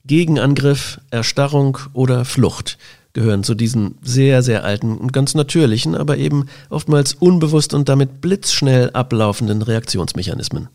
Gegenangriff, 0.06 0.98
Erstarrung 1.10 1.76
oder 1.92 2.24
Flucht 2.24 2.78
gehören 3.12 3.44
zu 3.44 3.54
diesen 3.54 3.96
sehr, 4.00 4.42
sehr 4.42 4.64
alten 4.64 4.96
und 4.96 5.12
ganz 5.12 5.34
natürlichen, 5.34 5.94
aber 5.96 6.16
eben 6.16 6.46
oftmals 6.70 7.12
unbewusst 7.12 7.74
und 7.74 7.90
damit 7.90 8.22
blitzschnell 8.22 8.88
ablaufenden 8.94 9.60
Reaktionsmechanismen. 9.60 10.70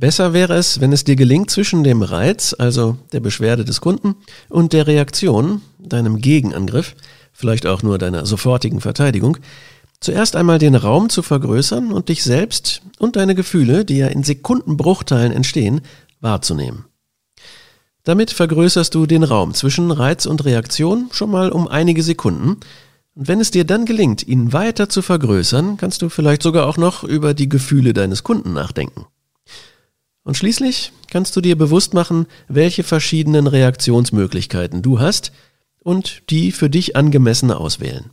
Besser 0.00 0.32
wäre 0.32 0.54
es, 0.54 0.80
wenn 0.80 0.94
es 0.94 1.04
dir 1.04 1.14
gelingt, 1.14 1.50
zwischen 1.50 1.84
dem 1.84 2.00
Reiz, 2.00 2.56
also 2.58 2.96
der 3.12 3.20
Beschwerde 3.20 3.66
des 3.66 3.82
Kunden, 3.82 4.14
und 4.48 4.72
der 4.72 4.86
Reaktion, 4.86 5.60
deinem 5.78 6.22
Gegenangriff, 6.22 6.96
vielleicht 7.34 7.66
auch 7.66 7.82
nur 7.82 7.98
deiner 7.98 8.24
sofortigen 8.24 8.80
Verteidigung, 8.80 9.36
zuerst 10.00 10.36
einmal 10.36 10.58
den 10.58 10.74
Raum 10.74 11.10
zu 11.10 11.20
vergrößern 11.20 11.92
und 11.92 12.08
dich 12.08 12.24
selbst 12.24 12.80
und 12.98 13.16
deine 13.16 13.34
Gefühle, 13.34 13.84
die 13.84 13.98
ja 13.98 14.06
in 14.06 14.24
Sekundenbruchteilen 14.24 15.32
entstehen, 15.32 15.82
wahrzunehmen. 16.22 16.86
Damit 18.02 18.30
vergrößerst 18.30 18.94
du 18.94 19.04
den 19.04 19.22
Raum 19.22 19.52
zwischen 19.52 19.90
Reiz 19.90 20.24
und 20.24 20.46
Reaktion 20.46 21.10
schon 21.12 21.30
mal 21.30 21.52
um 21.52 21.68
einige 21.68 22.02
Sekunden. 22.02 22.56
Und 23.14 23.28
wenn 23.28 23.38
es 23.38 23.50
dir 23.50 23.66
dann 23.66 23.84
gelingt, 23.84 24.26
ihn 24.26 24.54
weiter 24.54 24.88
zu 24.88 25.02
vergrößern, 25.02 25.76
kannst 25.76 26.00
du 26.00 26.08
vielleicht 26.08 26.42
sogar 26.42 26.66
auch 26.66 26.78
noch 26.78 27.04
über 27.04 27.34
die 27.34 27.50
Gefühle 27.50 27.92
deines 27.92 28.22
Kunden 28.22 28.54
nachdenken. 28.54 29.04
Und 30.22 30.36
schließlich 30.36 30.92
kannst 31.10 31.34
du 31.36 31.40
dir 31.40 31.56
bewusst 31.56 31.94
machen, 31.94 32.26
welche 32.48 32.82
verschiedenen 32.82 33.46
Reaktionsmöglichkeiten 33.46 34.82
du 34.82 35.00
hast 35.00 35.32
und 35.82 36.22
die 36.30 36.52
für 36.52 36.68
dich 36.68 36.96
angemessene 36.96 37.56
auswählen. 37.56 38.10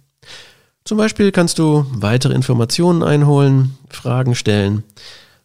Zum 0.86 0.98
Beispiel 0.98 1.32
kannst 1.32 1.60
du 1.60 1.86
weitere 1.92 2.34
Informationen 2.34 3.04
einholen, 3.04 3.78
Fragen 3.90 4.36
stellen 4.36 4.84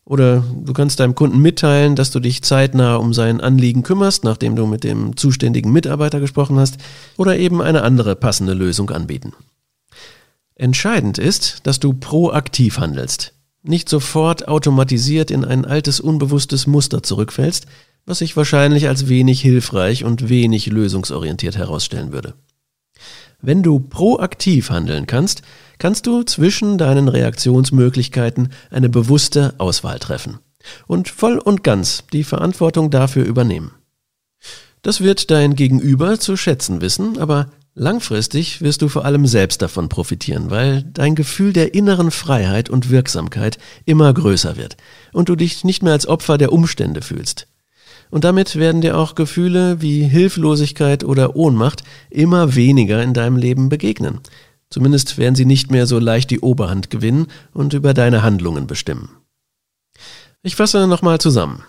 oder 0.05 0.45
du 0.65 0.73
kannst 0.73 1.01
deinem 1.01 1.15
Kunden 1.15 1.39
mitteilen, 1.39 1.97
dass 1.97 2.11
du 2.11 2.21
dich 2.21 2.43
zeitnah 2.43 2.97
um 2.97 3.13
sein 3.13 3.41
Anliegen 3.41 3.83
kümmerst, 3.83 4.25
nachdem 4.25 4.57
du 4.57 4.67
mit 4.67 4.85
dem 4.85 5.17
zuständigen 5.17 5.73
Mitarbeiter 5.73 6.21
gesprochen 6.21 6.59
hast, 6.59 6.79
oder 7.17 7.37
eben 7.37 7.61
eine 7.61 7.83
andere 7.83 8.17
passende 8.17 8.55
Lösung 8.55 8.91
anbieten. 8.91 9.33
Entscheidend 10.55 11.19
ist, 11.19 11.67
dass 11.67 11.81
du 11.81 11.93
proaktiv 11.93 12.79
handelst 12.79 13.32
nicht 13.63 13.89
sofort 13.89 14.49
automatisiert 14.49 15.31
in 15.31 15.45
ein 15.45 15.65
altes 15.65 16.01
unbewusstes 16.01 16.67
Muster 16.67 17.03
zurückfällst, 17.03 17.67
was 18.05 18.19
sich 18.19 18.37
wahrscheinlich 18.37 18.89
als 18.89 19.09
wenig 19.09 19.41
hilfreich 19.41 20.05
und 20.05 20.29
wenig 20.29 20.67
lösungsorientiert 20.67 21.57
herausstellen 21.57 22.13
würde. 22.13 22.35
Wenn 23.41 23.63
du 23.63 23.81
proaktiv 23.81 24.71
handeln 24.71 25.07
kannst, 25.07 25.43
kannst 25.79 26.07
du 26.07 26.23
zwischen 26.23 26.79
deinen 26.79 27.09
Reaktionsmöglichkeiten 27.09 28.51
eine 28.71 28.89
bewusste 28.89 29.55
Auswahl 29.59 29.99
treffen 29.99 30.39
und 30.87 31.09
voll 31.09 31.39
und 31.39 31.65
ganz 31.65 32.05
die 32.13 32.23
Verantwortung 32.25 32.91
dafür 32.91 33.25
übernehmen. 33.25 33.73
Das 34.83 35.01
wird 35.01 35.31
dein 35.31 35.55
Gegenüber 35.55 36.19
zu 36.19 36.37
schätzen 36.37 36.81
wissen, 36.81 37.19
aber 37.19 37.51
Langfristig 37.75 38.61
wirst 38.61 38.83
du 38.83 38.89
vor 38.89 39.07
allem 39.07 39.27
selbst 39.27 39.63
davon 39.63 39.89
profitieren, 39.89 40.51
weil 40.51 40.83
dein 40.83 41.15
Gefühl 41.15 41.55
der 41.55 41.75
inneren 41.75 42.11
Freiheit 42.11 42.69
und 42.69 42.91
Wirksamkeit 42.91 43.59
immer 43.87 44.13
größer 44.13 44.57
wird 44.57 44.77
und 45.13 45.31
du 45.31 45.37
dich 45.37 45.65
nicht 45.65 45.83
mehr 45.83 45.95
als 45.95 46.07
Opfer 46.07 46.37
der 46.37 46.53
Umstände 46.53 47.01
fühlst. 47.01 47.47
Und 48.11 48.25
damit 48.25 48.57
werden 48.57 48.83
dir 48.83 48.99
auch 48.99 49.15
Gefühle 49.15 49.81
wie 49.81 50.03
Hilflosigkeit 50.03 51.03
oder 51.03 51.35
Ohnmacht 51.35 51.83
immer 52.11 52.55
weniger 52.55 53.03
in 53.03 53.15
deinem 53.15 53.39
Leben 53.39 53.71
begegnen. 53.71 54.21
Zumindest 54.69 55.17
werden 55.17 55.35
sie 55.35 55.47
nicht 55.47 55.71
mehr 55.71 55.87
so 55.87 55.99
leicht 55.99 56.29
die 56.29 56.41
Oberhand 56.41 56.91
gewinnen 56.91 57.29
und 57.55 57.73
über 57.73 57.95
deine 57.95 58.23
Handlungen 58.23 58.67
bestimmen. 58.67 59.09
Ich 60.43 60.57
fasse 60.57 60.87
nochmal 60.87 61.21
zusammen. 61.21 61.63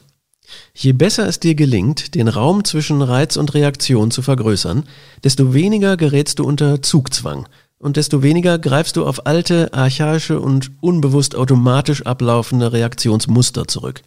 Je 0.73 0.93
besser 0.93 1.27
es 1.27 1.39
dir 1.39 1.55
gelingt, 1.55 2.15
den 2.15 2.27
Raum 2.27 2.63
zwischen 2.63 3.01
Reiz 3.01 3.37
und 3.37 3.53
Reaktion 3.53 4.11
zu 4.11 4.21
vergrößern, 4.21 4.83
desto 5.23 5.53
weniger 5.53 5.97
gerätst 5.97 6.39
du 6.39 6.45
unter 6.45 6.81
Zugzwang 6.81 7.47
und 7.77 7.97
desto 7.97 8.23
weniger 8.23 8.57
greifst 8.59 8.95
du 8.95 9.05
auf 9.05 9.25
alte, 9.25 9.73
archaische 9.73 10.39
und 10.39 10.71
unbewusst 10.81 11.35
automatisch 11.35 12.05
ablaufende 12.05 12.71
Reaktionsmuster 12.71 13.67
zurück. 13.67 14.01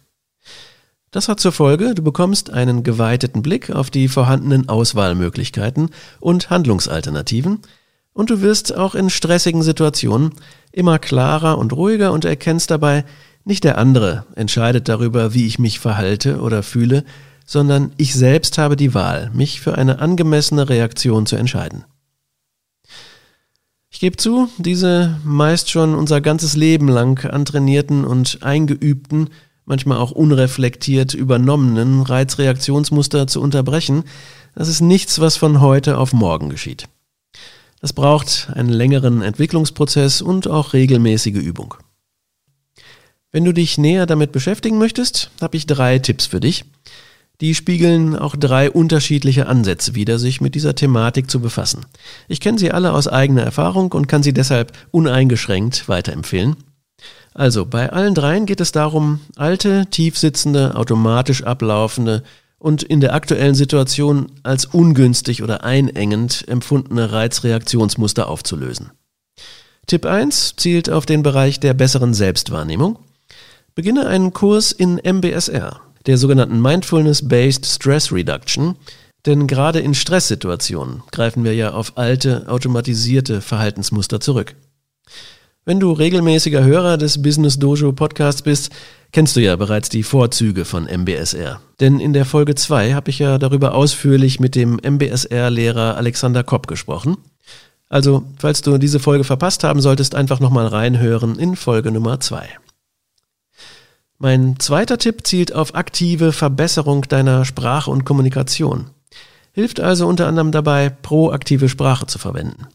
Das 1.11 1.29
hat 1.29 1.39
zur 1.39 1.51
Folge, 1.51 1.95
du 1.95 2.01
bekommst 2.01 2.49
einen 2.49 2.83
geweiteten 2.83 3.41
Blick 3.41 3.69
auf 3.69 3.89
die 3.89 4.07
vorhandenen 4.07 4.67
Auswahlmöglichkeiten 4.67 5.91
und 6.19 6.49
Handlungsalternativen 6.49 7.59
und 8.13 8.31
du 8.31 8.41
wirst 8.41 8.75
auch 8.75 8.95
in 8.95 9.11
stressigen 9.11 9.61
Situationen 9.61 10.31
immer 10.71 10.97
klarer 10.97 11.59
und 11.59 11.71
ruhiger 11.71 12.11
und 12.11 12.25
erkennst 12.25 12.71
dabei, 12.71 13.05
nicht 13.47 13.63
der 13.63 13.77
andere 13.77 14.25
entscheidet 14.35 14.89
darüber, 14.89 15.33
wie 15.33 15.47
ich 15.47 15.57
mich 15.57 15.79
verhalte 15.79 16.41
oder 16.41 16.63
fühle, 16.63 17.05
sondern 17.45 17.93
ich 17.95 18.13
selbst 18.13 18.57
habe 18.57 18.75
die 18.75 18.93
Wahl, 18.93 19.31
mich 19.33 19.61
für 19.61 19.77
eine 19.77 19.99
angemessene 19.99 20.67
Reaktion 20.67 21.25
zu 21.25 21.37
entscheiden. 21.37 21.85
Ich 23.89 24.01
gebe 24.01 24.17
zu, 24.17 24.49
diese 24.57 25.17
meist 25.23 25.69
schon 25.69 25.95
unser 25.95 26.19
ganzes 26.19 26.57
Leben 26.57 26.89
lang 26.89 27.25
antrainierten 27.25 28.03
und 28.03 28.39
eingeübten, 28.41 29.29
manchmal 29.63 29.97
auch 29.97 30.11
unreflektiert 30.11 31.13
übernommenen 31.13 32.01
Reizreaktionsmuster 32.01 33.27
zu 33.27 33.41
unterbrechen, 33.41 34.03
das 34.55 34.67
ist 34.67 34.81
nichts, 34.81 35.19
was 35.19 35.37
von 35.37 35.61
heute 35.61 35.97
auf 35.97 36.11
morgen 36.11 36.49
geschieht. 36.49 36.89
Das 37.79 37.93
braucht 37.93 38.49
einen 38.53 38.69
längeren 38.69 39.21
Entwicklungsprozess 39.21 40.21
und 40.21 40.47
auch 40.47 40.73
regelmäßige 40.73 41.35
Übung. 41.35 41.75
Wenn 43.31 43.43
du 43.43 43.53
dich 43.53 43.77
näher 43.77 44.05
damit 44.05 44.31
beschäftigen 44.31 44.77
möchtest, 44.77 45.31
habe 45.41 45.57
ich 45.57 45.65
drei 45.65 45.99
Tipps 45.99 46.25
für 46.25 46.39
dich. 46.39 46.65
Die 47.39 47.53
spiegeln 47.53 48.15
auch 48.15 48.35
drei 48.35 48.71
unterschiedliche 48.71 49.47
Ansätze 49.47 49.93
wider, 49.93 50.17
sich 50.17 50.41
mit 50.41 50.55
dieser 50.55 50.73
Thematik 50.73 51.29
zu 51.29 51.39
befassen. 51.39 51.85
Ich 52.27 52.39
kenne 52.39 52.57
sie 52.57 52.71
alle 52.71 52.93
aus 52.93 53.07
eigener 53.07 53.43
Erfahrung 53.43 53.91
und 53.91 54.07
kann 54.07 54.23
sie 54.23 54.33
deshalb 54.33 54.71
uneingeschränkt 54.91 55.87
weiterempfehlen. 55.87 56.55
Also, 57.35 57.67
bei 57.67 57.91
allen 57.91 58.15
dreien 58.15 58.47
geht 58.47 58.61
es 58.61 58.71
darum, 58.71 59.19
alte, 59.35 59.85
tiefsitzende, 59.91 60.75
automatisch 60.75 61.43
ablaufende 61.43 62.23
und 62.57 62.81
in 62.81 63.01
der 63.01 63.13
aktuellen 63.13 63.53
Situation 63.53 64.31
als 64.41 64.65
ungünstig 64.65 65.43
oder 65.43 65.63
einengend 65.63 66.43
empfundene 66.47 67.11
Reizreaktionsmuster 67.11 68.27
aufzulösen. 68.27 68.89
Tipp 69.85 70.07
1 70.07 70.55
zielt 70.57 70.89
auf 70.89 71.05
den 71.05 71.21
Bereich 71.21 71.59
der 71.59 71.75
besseren 71.75 72.15
Selbstwahrnehmung. 72.15 72.97
Beginne 73.77 74.07
einen 74.07 74.33
Kurs 74.33 74.71
in 74.71 74.95
MBSR, 74.95 75.79
der 76.07 76.17
sogenannten 76.17 76.59
Mindfulness-Based 76.63 77.63
Stress 77.63 78.11
Reduction, 78.11 78.75
denn 79.27 79.45
gerade 79.45 79.81
in 79.81 79.93
Stresssituationen 79.93 81.03
greifen 81.11 81.43
wir 81.43 81.53
ja 81.53 81.73
auf 81.73 81.95
alte, 81.95 82.45
automatisierte 82.47 83.39
Verhaltensmuster 83.39 84.19
zurück. 84.19 84.55
Wenn 85.63 85.79
du 85.79 85.91
regelmäßiger 85.91 86.63
Hörer 86.63 86.97
des 86.97 87.21
Business 87.21 87.59
Dojo 87.59 87.91
Podcasts 87.91 88.41
bist, 88.41 88.71
kennst 89.11 89.35
du 89.35 89.41
ja 89.41 89.55
bereits 89.55 89.89
die 89.89 90.01
Vorzüge 90.01 90.65
von 90.65 90.85
MBSR. 90.85 91.61
Denn 91.79 91.99
in 91.99 92.13
der 92.13 92.25
Folge 92.25 92.55
2 92.55 92.95
habe 92.95 93.11
ich 93.11 93.19
ja 93.19 93.37
darüber 93.37 93.75
ausführlich 93.75 94.39
mit 94.39 94.55
dem 94.55 94.79
MBSR-Lehrer 94.81 95.97
Alexander 95.97 96.43
Kopp 96.43 96.65
gesprochen. 96.65 97.17
Also, 97.89 98.23
falls 98.39 98.63
du 98.63 98.79
diese 98.79 98.99
Folge 98.99 99.23
verpasst 99.23 99.63
haben 99.63 99.81
solltest, 99.81 100.15
einfach 100.15 100.39
nochmal 100.39 100.65
reinhören 100.65 101.37
in 101.37 101.55
Folge 101.55 101.91
Nummer 101.91 102.19
2. 102.19 102.49
Mein 104.19 104.59
zweiter 104.59 104.97
Tipp 104.97 105.27
zielt 105.27 105.53
auf 105.53 105.75
aktive 105.75 106.31
Verbesserung 106.31 107.03
deiner 107.03 107.45
Sprache 107.45 107.91
und 107.91 108.03
Kommunikation. 108.03 108.89
Hilft 109.51 109.79
also 109.79 110.07
unter 110.07 110.27
anderem 110.27 110.51
dabei, 110.51 110.89
proaktive 110.89 111.69
Sprache 111.69 112.07
zu 112.07 112.17
verwenden. 112.17 112.67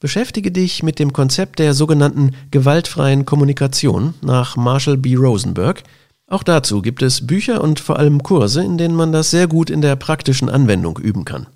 Beschäftige 0.00 0.50
dich 0.50 0.82
mit 0.82 0.98
dem 0.98 1.12
Konzept 1.12 1.58
der 1.58 1.74
sogenannten 1.74 2.32
gewaltfreien 2.50 3.26
Kommunikation 3.26 4.14
nach 4.22 4.56
Marshall 4.56 4.96
B. 4.96 5.16
Rosenberg, 5.16 5.82
Auch 6.26 6.42
dazu 6.42 6.80
gibt 6.80 7.02
es 7.02 7.26
Bücher 7.26 7.62
und 7.62 7.80
vor 7.80 7.98
allem 7.98 8.22
Kurse, 8.22 8.64
in 8.64 8.78
denen 8.78 8.96
man 8.96 9.12
das 9.12 9.30
sehr 9.30 9.46
gut 9.46 9.68
in 9.68 9.82
der 9.82 9.96
praktischen 9.96 10.48
Anwendung 10.48 10.98
üben 10.98 11.26
kann. 11.26 11.46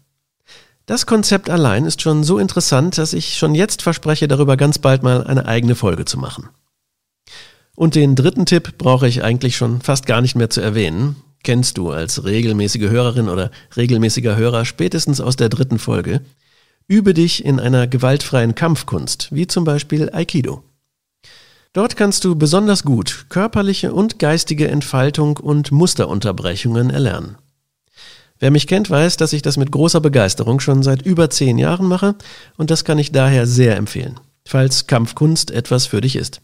Das 0.84 1.06
Konzept 1.06 1.48
allein 1.48 1.86
ist 1.86 2.02
schon 2.02 2.22
so 2.22 2.38
interessant, 2.38 2.98
dass 2.98 3.14
ich 3.14 3.38
schon 3.38 3.54
jetzt 3.54 3.80
verspreche, 3.80 4.28
darüber 4.28 4.58
ganz 4.58 4.78
bald 4.78 5.02
mal 5.02 5.26
eine 5.26 5.46
eigene 5.46 5.74
Folge 5.74 6.04
zu 6.04 6.18
machen. 6.18 6.50
Und 7.78 7.94
den 7.94 8.16
dritten 8.16 8.44
Tipp 8.44 8.76
brauche 8.76 9.06
ich 9.06 9.22
eigentlich 9.22 9.56
schon 9.56 9.80
fast 9.82 10.04
gar 10.06 10.20
nicht 10.20 10.34
mehr 10.34 10.50
zu 10.50 10.60
erwähnen. 10.60 11.14
Kennst 11.44 11.78
du 11.78 11.92
als 11.92 12.24
regelmäßige 12.24 12.90
Hörerin 12.90 13.28
oder 13.28 13.52
regelmäßiger 13.76 14.34
Hörer 14.34 14.64
spätestens 14.64 15.20
aus 15.20 15.36
der 15.36 15.48
dritten 15.48 15.78
Folge. 15.78 16.22
Übe 16.88 17.14
dich 17.14 17.44
in 17.44 17.60
einer 17.60 17.86
gewaltfreien 17.86 18.56
Kampfkunst, 18.56 19.28
wie 19.30 19.46
zum 19.46 19.62
Beispiel 19.62 20.10
Aikido. 20.12 20.64
Dort 21.72 21.94
kannst 21.94 22.24
du 22.24 22.34
besonders 22.34 22.82
gut 22.82 23.26
körperliche 23.28 23.94
und 23.94 24.18
geistige 24.18 24.66
Entfaltung 24.66 25.36
und 25.36 25.70
Musterunterbrechungen 25.70 26.90
erlernen. 26.90 27.36
Wer 28.40 28.50
mich 28.50 28.66
kennt, 28.66 28.90
weiß, 28.90 29.18
dass 29.18 29.32
ich 29.32 29.42
das 29.42 29.56
mit 29.56 29.70
großer 29.70 30.00
Begeisterung 30.00 30.58
schon 30.58 30.82
seit 30.82 31.02
über 31.02 31.30
zehn 31.30 31.58
Jahren 31.58 31.86
mache 31.86 32.16
und 32.56 32.72
das 32.72 32.84
kann 32.84 32.98
ich 32.98 33.12
daher 33.12 33.46
sehr 33.46 33.76
empfehlen, 33.76 34.18
falls 34.44 34.88
Kampfkunst 34.88 35.52
etwas 35.52 35.86
für 35.86 36.00
dich 36.00 36.16
ist. 36.16 36.40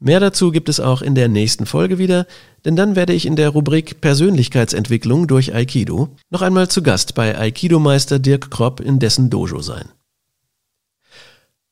Mehr 0.00 0.20
dazu 0.20 0.52
gibt 0.52 0.68
es 0.68 0.78
auch 0.78 1.02
in 1.02 1.16
der 1.16 1.28
nächsten 1.28 1.66
Folge 1.66 1.98
wieder, 1.98 2.26
denn 2.64 2.76
dann 2.76 2.94
werde 2.94 3.12
ich 3.12 3.26
in 3.26 3.34
der 3.34 3.48
Rubrik 3.48 4.00
Persönlichkeitsentwicklung 4.00 5.26
durch 5.26 5.54
Aikido 5.54 6.10
noch 6.30 6.42
einmal 6.42 6.68
zu 6.68 6.82
Gast 6.82 7.16
bei 7.16 7.36
Aikido-Meister 7.36 8.20
Dirk 8.20 8.50
Kropp 8.50 8.80
in 8.80 9.00
dessen 9.00 9.28
Dojo 9.28 9.60
sein. 9.60 9.88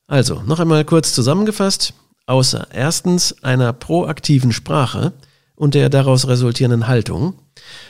Also, 0.09 0.42
noch 0.42 0.59
einmal 0.59 0.85
kurz 0.85 1.12
zusammengefasst, 1.14 1.95
außer 2.26 2.68
erstens 2.73 3.45
einer 3.45 3.73
proaktiven 3.73 4.52
Sprache 4.52 5.12
und 5.56 5.75
der 5.75 5.88
daraus 5.88 6.28
resultierenden 6.28 6.86
Haltung 6.86 7.34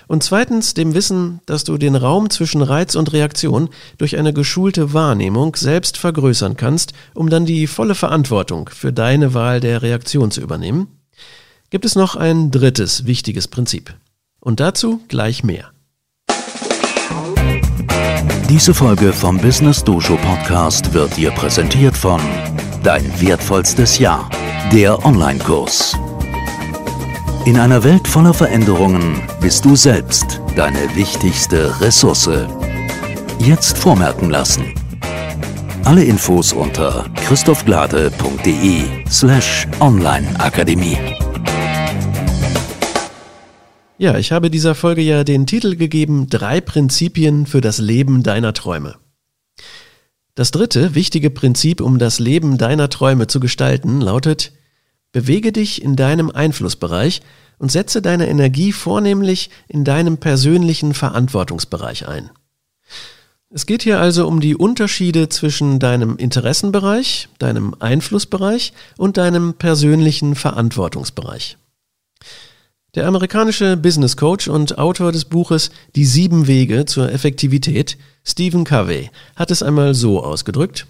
und 0.08 0.22
zweitens 0.22 0.74
dem 0.74 0.94
Wissen, 0.94 1.40
dass 1.46 1.64
du 1.64 1.78
den 1.78 1.96
Raum 1.96 2.30
zwischen 2.30 2.62
Reiz 2.62 2.94
und 2.94 3.12
Reaktion 3.12 3.68
durch 3.98 4.16
eine 4.16 4.32
geschulte 4.32 4.92
Wahrnehmung 4.92 5.56
selbst 5.56 5.96
vergrößern 5.98 6.56
kannst, 6.56 6.92
um 7.14 7.28
dann 7.28 7.46
die 7.46 7.66
volle 7.66 7.94
Verantwortung 7.94 8.70
für 8.72 8.92
deine 8.92 9.34
Wahl 9.34 9.60
der 9.60 9.82
Reaktion 9.82 10.30
zu 10.30 10.40
übernehmen, 10.40 10.88
gibt 11.70 11.84
es 11.84 11.96
noch 11.96 12.16
ein 12.16 12.50
drittes 12.50 13.06
wichtiges 13.06 13.48
Prinzip. 13.48 13.94
Und 14.40 14.60
dazu 14.60 15.00
gleich 15.08 15.42
mehr. 15.42 15.72
Diese 18.48 18.74
Folge 18.74 19.12
vom 19.12 19.38
Business 19.38 19.82
Dojo 19.82 20.16
Podcast 20.16 20.94
wird 20.94 21.16
dir 21.16 21.32
präsentiert 21.32 21.96
von 21.96 22.20
Dein 22.84 23.20
wertvollstes 23.20 23.98
Jahr, 23.98 24.30
der 24.72 25.04
Online-Kurs. 25.04 25.96
In 27.46 27.56
einer 27.58 27.84
Welt 27.84 28.08
voller 28.08 28.34
Veränderungen 28.34 29.22
bist 29.40 29.64
du 29.64 29.76
selbst 29.76 30.40
deine 30.56 30.96
wichtigste 30.96 31.80
Ressource. 31.80 32.28
Jetzt 33.38 33.78
vormerken 33.78 34.30
lassen. 34.30 34.74
Alle 35.84 36.02
Infos 36.02 36.52
unter 36.52 37.08
christophglade.de 37.14 38.82
slash 39.08 39.68
onlineakademie. 39.78 40.98
Ja, 43.96 44.18
ich 44.18 44.32
habe 44.32 44.50
dieser 44.50 44.74
Folge 44.74 45.02
ja 45.02 45.22
den 45.22 45.46
Titel 45.46 45.76
gegeben 45.76 46.26
Drei 46.28 46.60
Prinzipien 46.60 47.46
für 47.46 47.60
das 47.60 47.78
Leben 47.78 48.24
deiner 48.24 48.54
Träume. 48.54 48.96
Das 50.34 50.50
dritte 50.50 50.96
wichtige 50.96 51.30
Prinzip, 51.30 51.80
um 51.80 52.00
das 52.00 52.18
Leben 52.18 52.58
deiner 52.58 52.88
Träume 52.88 53.28
zu 53.28 53.38
gestalten, 53.38 54.00
lautet, 54.00 54.52
bewege 55.16 55.50
dich 55.50 55.80
in 55.80 55.96
deinem 55.96 56.30
Einflussbereich 56.30 57.22
und 57.56 57.72
setze 57.72 58.02
deine 58.02 58.28
Energie 58.28 58.70
vornehmlich 58.70 59.48
in 59.66 59.82
deinem 59.82 60.18
persönlichen 60.18 60.92
Verantwortungsbereich 60.92 62.06
ein. 62.06 62.28
Es 63.48 63.64
geht 63.64 63.82
hier 63.82 63.98
also 63.98 64.28
um 64.28 64.40
die 64.40 64.54
Unterschiede 64.54 65.30
zwischen 65.30 65.78
deinem 65.78 66.18
Interessenbereich, 66.18 67.30
deinem 67.38 67.74
Einflussbereich 67.78 68.74
und 68.98 69.16
deinem 69.16 69.54
persönlichen 69.54 70.34
Verantwortungsbereich. 70.34 71.56
Der 72.94 73.06
amerikanische 73.06 73.78
Business 73.78 74.18
Coach 74.18 74.48
und 74.48 74.76
Autor 74.76 75.12
des 75.12 75.24
Buches 75.24 75.70
Die 75.94 76.04
sieben 76.04 76.46
Wege 76.46 76.84
zur 76.84 77.10
Effektivität, 77.10 77.96
Stephen 78.22 78.64
Covey, 78.64 79.10
hat 79.34 79.50
es 79.50 79.62
einmal 79.62 79.94
so 79.94 80.22
ausgedrückt. 80.22 80.86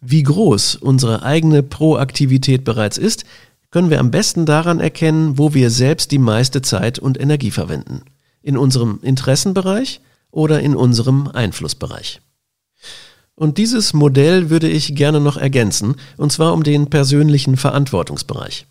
Wie 0.00 0.22
groß 0.22 0.76
unsere 0.76 1.22
eigene 1.22 1.62
Proaktivität 1.62 2.64
bereits 2.64 2.98
ist, 2.98 3.24
können 3.70 3.90
wir 3.90 4.00
am 4.00 4.10
besten 4.10 4.46
daran 4.46 4.80
erkennen, 4.80 5.38
wo 5.38 5.54
wir 5.54 5.70
selbst 5.70 6.10
die 6.12 6.18
meiste 6.18 6.62
Zeit 6.62 6.98
und 6.98 7.20
Energie 7.20 7.50
verwenden. 7.50 8.02
In 8.42 8.56
unserem 8.56 9.00
Interessenbereich 9.02 10.00
oder 10.30 10.60
in 10.60 10.76
unserem 10.76 11.28
Einflussbereich. 11.28 12.20
Und 13.34 13.58
dieses 13.58 13.92
Modell 13.92 14.50
würde 14.50 14.68
ich 14.68 14.94
gerne 14.94 15.20
noch 15.20 15.36
ergänzen, 15.36 15.96
und 16.16 16.32
zwar 16.32 16.52
um 16.54 16.62
den 16.62 16.90
persönlichen 16.90 17.56
Verantwortungsbereich. 17.56 18.66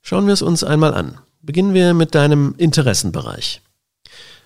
Schauen 0.00 0.26
wir 0.26 0.34
es 0.34 0.42
uns 0.42 0.64
einmal 0.64 0.94
an. 0.94 1.18
Beginnen 1.42 1.74
wir 1.74 1.94
mit 1.94 2.14
deinem 2.14 2.54
Interessenbereich. 2.56 3.60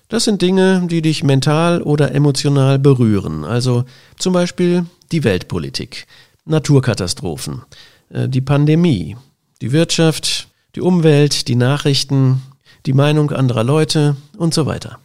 Das 0.08 0.24
sind 0.24 0.42
Dinge, 0.42 0.86
die 0.88 1.02
dich 1.02 1.24
mental 1.24 1.82
oder 1.82 2.14
emotional 2.14 2.78
berühren, 2.78 3.44
also 3.44 3.84
zum 4.18 4.32
Beispiel 4.32 4.86
die 5.12 5.24
Weltpolitik, 5.24 6.06
Naturkatastrophen, 6.44 7.62
äh, 8.10 8.28
die 8.28 8.40
Pandemie, 8.40 9.16
die 9.60 9.72
Wirtschaft, 9.72 10.48
die 10.74 10.80
Umwelt, 10.80 11.48
die 11.48 11.56
Nachrichten, 11.56 12.42
die 12.84 12.92
Meinung 12.92 13.30
anderer 13.30 13.64
Leute 13.64 14.16
und 14.36 14.54
so 14.54 14.66
weiter. 14.66 14.98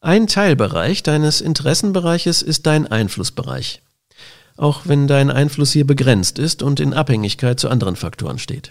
Ein 0.00 0.28
Teilbereich 0.28 1.02
deines 1.02 1.40
Interessenbereiches 1.40 2.42
ist 2.42 2.66
dein 2.66 2.86
Einflussbereich, 2.86 3.82
auch 4.56 4.82
wenn 4.84 5.08
dein 5.08 5.30
Einfluss 5.30 5.72
hier 5.72 5.86
begrenzt 5.86 6.38
ist 6.38 6.62
und 6.62 6.78
in 6.78 6.94
Abhängigkeit 6.94 7.58
zu 7.58 7.68
anderen 7.68 7.96
Faktoren 7.96 8.38
steht. 8.38 8.70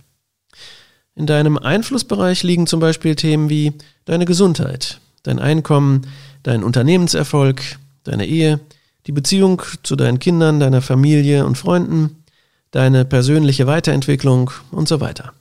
In 1.16 1.26
deinem 1.26 1.58
Einflussbereich 1.58 2.44
liegen 2.44 2.68
zum 2.68 2.80
Beispiel 2.80 3.16
Themen 3.16 3.50
wie 3.50 3.74
deine 4.06 4.26
Gesundheit, 4.26 5.02
dein 5.24 5.40
Einkommen, 5.40 6.08
dein 6.44 6.64
Unternehmenserfolg, 6.64 7.62
deine 8.04 8.26
Ehe, 8.26 8.60
die 9.08 9.14
Beziehung 9.14 9.62
zu 9.84 9.96
deinen 9.96 10.20
Kindern, 10.20 10.60
deiner 10.60 10.82
Familie 10.82 11.46
und 11.46 11.58
Freunden, 11.58 12.24
deine 12.72 13.06
persönliche 13.06 13.66
Weiterentwicklung 13.66 14.52
und 14.72 14.88
so 14.88 15.00
weiter. 15.00 15.34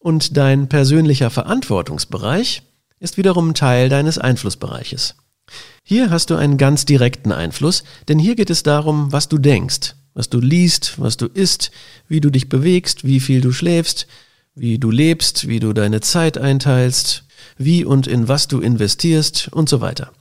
Und 0.00 0.36
dein 0.36 0.68
persönlicher 0.68 1.30
Verantwortungsbereich 1.30 2.62
ist 2.98 3.16
wiederum 3.16 3.54
Teil 3.54 3.88
deines 3.88 4.18
Einflussbereiches. 4.18 5.14
Hier 5.84 6.10
hast 6.10 6.30
du 6.30 6.36
einen 6.36 6.58
ganz 6.58 6.84
direkten 6.84 7.32
Einfluss, 7.32 7.84
denn 8.08 8.18
hier 8.18 8.34
geht 8.34 8.50
es 8.50 8.62
darum, 8.64 9.12
was 9.12 9.28
du 9.28 9.38
denkst, 9.38 9.94
was 10.14 10.28
du 10.28 10.40
liest, 10.40 11.00
was 11.00 11.16
du 11.16 11.26
isst, 11.26 11.70
wie 12.08 12.20
du 12.20 12.30
dich 12.30 12.48
bewegst, 12.48 13.04
wie 13.04 13.20
viel 13.20 13.40
du 13.40 13.52
schläfst, 13.52 14.08
wie 14.54 14.78
du 14.78 14.90
lebst, 14.90 15.46
wie 15.46 15.60
du 15.60 15.72
deine 15.72 16.00
Zeit 16.00 16.36
einteilst, 16.36 17.24
wie 17.56 17.84
und 17.84 18.08
in 18.08 18.26
was 18.26 18.48
du 18.48 18.60
investierst 18.60 19.48
und 19.52 19.68
so 19.68 19.80
weiter. 19.80 20.12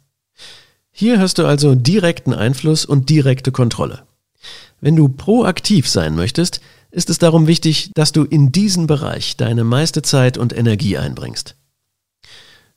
Hier 1.00 1.20
hast 1.20 1.38
du 1.38 1.46
also 1.46 1.76
direkten 1.76 2.34
Einfluss 2.34 2.84
und 2.84 3.12
direkte 3.12 3.52
Kontrolle. 3.52 4.02
Wenn 4.82 4.96
du 4.96 5.10
proaktiv 5.10 5.88
sein 5.88 6.16
möchtest, 6.16 6.60
ist 6.90 7.12
es 7.12 7.20
darum 7.20 7.46
wichtig, 7.46 7.92
dass 7.94 8.14
du 8.14 8.24
in 8.24 8.52
diesen 8.52 8.88
Bereich 8.88 9.38
deine 9.38 9.64
meiste 9.64 10.02
Zeit 10.02 10.40
und 10.40 10.58
Energie 10.58 10.98
einbringst. 10.98 11.56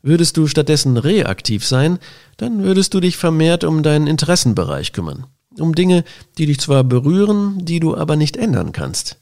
Würdest 0.03 0.37
du 0.37 0.49
stattdessen 0.49 0.99
reaktiv 0.99 1.67
sein, 1.67 1.99
dann 2.37 2.63
würdest 2.63 2.93
du 2.93 3.01
dich 3.01 3.17
vermehrt 3.17 3.65
um 3.65 3.83
deinen 3.83 4.07
Interessenbereich 4.07 4.93
kümmern 4.93 5.25
um 5.59 5.75
Dinge, 5.75 6.05
die 6.39 6.45
dich 6.47 6.61
zwar 6.61 6.85
berühren, 6.85 7.65
die 7.65 7.81
du 7.81 7.97
aber 7.97 8.17
nicht 8.17 8.37
ändern 8.37 8.73
kannst. 8.73 9.17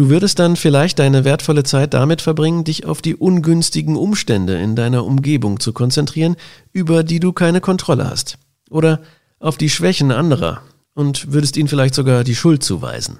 Du 0.00 0.08
würdest 0.08 0.38
dann 0.38 0.56
vielleicht 0.56 0.98
deine 0.98 1.26
wertvolle 1.26 1.62
Zeit 1.62 1.92
damit 1.92 2.22
verbringen, 2.22 2.64
dich 2.64 2.86
auf 2.86 3.02
die 3.02 3.14
ungünstigen 3.14 3.96
Umstände 3.96 4.54
in 4.54 4.74
deiner 4.74 5.04
Umgebung 5.04 5.60
zu 5.60 5.74
konzentrieren, 5.74 6.36
über 6.72 7.04
die 7.04 7.20
du 7.20 7.34
keine 7.34 7.60
Kontrolle 7.60 8.08
hast. 8.08 8.38
Oder 8.70 9.02
auf 9.40 9.58
die 9.58 9.68
Schwächen 9.68 10.10
anderer 10.10 10.62
und 10.94 11.34
würdest 11.34 11.58
ihnen 11.58 11.68
vielleicht 11.68 11.94
sogar 11.94 12.24
die 12.24 12.34
Schuld 12.34 12.62
zuweisen. 12.62 13.18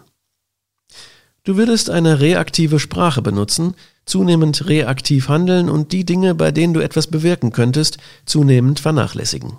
Du 1.45 1.59
würdest 1.59 1.91
eine 1.91 2.19
reaktive 2.19 2.81
Sprache 2.81 3.21
benutzen, 3.21 3.75
zunehmend 4.07 4.67
reaktiv 4.67 5.29
handeln 5.29 5.69
und 5.69 5.93
die 5.93 6.07
Dinge, 6.07 6.35
bei 6.35 6.51
denen 6.51 6.73
du 6.73 6.81
etwas 6.81 7.09
bewirken 7.09 7.53
könntest, 7.53 7.99
zunehmend 8.25 8.81
vernachlässigen. 8.81 9.59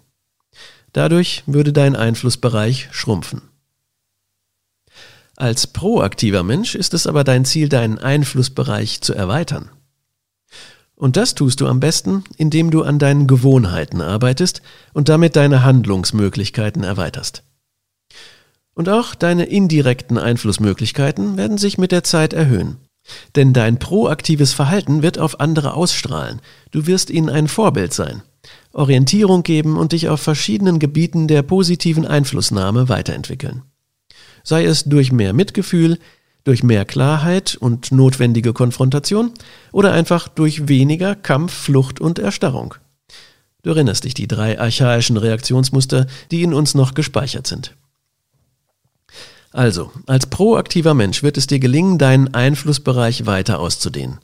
Dadurch 0.92 1.44
würde 1.46 1.72
dein 1.72 1.96
Einflussbereich 1.96 2.88
schrumpfen. 2.90 3.44
Als 5.42 5.66
proaktiver 5.66 6.44
Mensch 6.44 6.76
ist 6.76 6.94
es 6.94 7.08
aber 7.08 7.24
dein 7.24 7.46
Ziel, 7.46 7.68
deinen 7.68 7.98
Einflussbereich 7.98 9.02
zu 9.02 9.16
erweitern. 9.16 9.72
Und 10.94 11.18
das 11.18 11.34
tust 11.34 11.62
du 11.62 11.66
am 11.66 11.80
besten, 11.80 12.24
indem 12.38 12.70
du 12.70 12.84
an 12.84 13.00
deinen 13.00 13.26
Gewohnheiten 13.26 14.02
arbeitest 14.02 14.62
und 14.94 15.10
damit 15.10 15.36
deine 15.36 15.64
Handlungsmöglichkeiten 15.64 16.84
erweiterst. 16.84 17.42
Und 18.76 18.88
auch 18.88 19.16
deine 19.16 19.46
indirekten 19.46 20.20
Einflussmöglichkeiten 20.20 21.38
werden 21.38 21.58
sich 21.58 21.80
mit 21.80 21.92
der 21.92 22.04
Zeit 22.04 22.34
erhöhen. 22.34 22.78
Denn 23.36 23.52
dein 23.52 23.80
proaktives 23.80 24.54
Verhalten 24.54 25.02
wird 25.02 25.18
auf 25.18 25.40
andere 25.40 25.74
ausstrahlen. 25.74 26.40
Du 26.70 26.86
wirst 26.86 27.10
ihnen 27.10 27.30
ein 27.30 27.48
Vorbild 27.48 27.96
sein, 27.96 28.22
Orientierung 28.74 29.42
geben 29.42 29.78
und 29.78 29.94
dich 29.94 30.08
auf 30.08 30.22
verschiedenen 30.22 30.78
Gebieten 30.78 31.28
der 31.28 31.42
positiven 31.42 32.06
Einflussnahme 32.06 32.90
weiterentwickeln. 32.90 33.64
Sei 34.44 34.66
es 34.66 34.86
durch 34.86 35.12
mehr 35.12 35.34
Mitgefühl, 35.34 35.98
durch 36.44 36.64
mehr 36.64 36.86
Klarheit 36.86 37.56
und 37.56 37.92
notwendige 37.92 38.54
Konfrontation 38.54 39.32
oder 39.72 39.94
einfach 39.94 40.28
durch 40.28 40.68
weniger 40.68 41.16
Kampf, 41.16 41.54
Flucht 41.54 42.00
und 42.00 42.20
Erstarrung. 42.20 42.76
Du 43.64 43.70
erinnerst 43.70 44.06
dich 44.06 44.16
die 44.16 44.28
drei 44.28 44.60
archaischen 44.60 45.18
Reaktionsmuster, 45.18 46.08
die 46.32 46.42
in 46.42 46.54
uns 46.54 46.74
noch 46.74 46.96
gespeichert 46.96 47.46
sind. 47.46 47.76
Also, 49.52 49.92
als 50.08 50.28
proaktiver 50.28 50.94
Mensch 50.94 51.24
wird 51.24 51.38
es 51.38 51.46
dir 51.46 51.60
gelingen, 51.60 51.98
deinen 51.98 52.34
Einflussbereich 52.34 53.26
weiter 53.26 53.60
auszudehnen. 53.60 54.20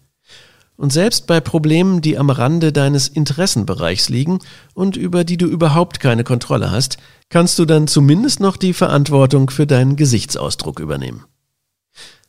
Und 0.78 0.94
selbst 0.94 1.26
bei 1.26 1.42
Problemen, 1.42 2.02
die 2.02 2.20
am 2.20 2.30
Rande 2.30 2.72
deines 2.72 3.08
Interessenbereichs 3.08 4.10
liegen 4.10 4.40
und 4.76 4.96
über 4.96 5.24
die 5.24 5.38
du 5.38 5.48
überhaupt 5.48 6.00
keine 6.00 6.24
Kontrolle 6.24 6.70
hast, 6.70 6.98
kannst 7.30 7.58
du 7.58 7.66
dann 7.66 7.88
zumindest 7.88 8.40
noch 8.40 8.58
die 8.58 8.74
Verantwortung 8.74 9.50
für 9.50 9.66
deinen 9.66 9.96
Gesichtsausdruck 9.96 10.80
übernehmen. 10.80 11.26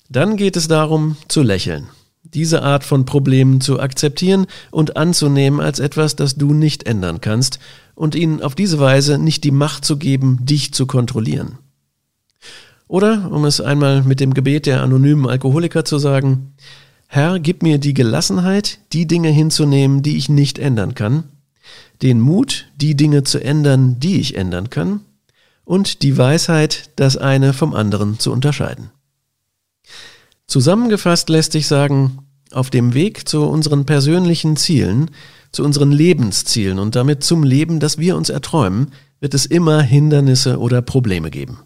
Dann 0.08 0.38
geht 0.38 0.56
es 0.56 0.66
darum, 0.66 1.18
zu 1.28 1.42
lächeln, 1.42 1.88
diese 2.22 2.62
Art 2.62 2.84
von 2.84 3.04
Problemen 3.04 3.60
zu 3.60 3.78
akzeptieren 3.78 4.46
und 4.70 4.96
anzunehmen 4.96 5.60
als 5.60 5.78
etwas, 5.78 6.16
das 6.16 6.36
du 6.36 6.54
nicht 6.54 6.86
ändern 6.86 7.20
kannst 7.20 7.58
und 7.94 8.14
ihnen 8.14 8.42
auf 8.42 8.54
diese 8.54 8.80
Weise 8.80 9.18
nicht 9.18 9.44
die 9.44 9.50
Macht 9.50 9.84
zu 9.84 9.98
geben, 9.98 10.38
dich 10.46 10.72
zu 10.72 10.86
kontrollieren. 10.86 11.58
Oder, 12.86 13.30
um 13.30 13.44
es 13.44 13.60
einmal 13.60 14.02
mit 14.02 14.20
dem 14.20 14.32
Gebet 14.32 14.64
der 14.64 14.82
anonymen 14.82 15.28
Alkoholiker 15.28 15.84
zu 15.84 15.98
sagen, 15.98 16.54
Herr, 17.10 17.38
gib 17.40 17.62
mir 17.62 17.78
die 17.78 17.94
Gelassenheit, 17.94 18.80
die 18.92 19.06
Dinge 19.06 19.30
hinzunehmen, 19.30 20.02
die 20.02 20.18
ich 20.18 20.28
nicht 20.28 20.58
ändern 20.58 20.94
kann, 20.94 21.24
den 22.02 22.20
Mut, 22.20 22.66
die 22.76 22.96
Dinge 22.96 23.24
zu 23.24 23.42
ändern, 23.42 23.98
die 23.98 24.20
ich 24.20 24.36
ändern 24.36 24.68
kann, 24.68 25.00
und 25.64 26.02
die 26.02 26.18
Weisheit, 26.18 26.90
das 26.96 27.16
eine 27.16 27.54
vom 27.54 27.74
anderen 27.74 28.18
zu 28.18 28.30
unterscheiden. 28.30 28.90
Zusammengefasst 30.46 31.30
lässt 31.30 31.52
sich 31.52 31.66
sagen, 31.66 32.18
auf 32.52 32.68
dem 32.68 32.92
Weg 32.92 33.26
zu 33.26 33.42
unseren 33.44 33.86
persönlichen 33.86 34.56
Zielen, 34.56 35.10
zu 35.50 35.64
unseren 35.64 35.92
Lebenszielen 35.92 36.78
und 36.78 36.94
damit 36.94 37.24
zum 37.24 37.42
Leben, 37.42 37.80
das 37.80 37.96
wir 37.96 38.16
uns 38.16 38.28
erträumen, 38.28 38.92
wird 39.18 39.32
es 39.32 39.46
immer 39.46 39.80
Hindernisse 39.80 40.58
oder 40.58 40.82
Probleme 40.82 41.30
geben. 41.30 41.58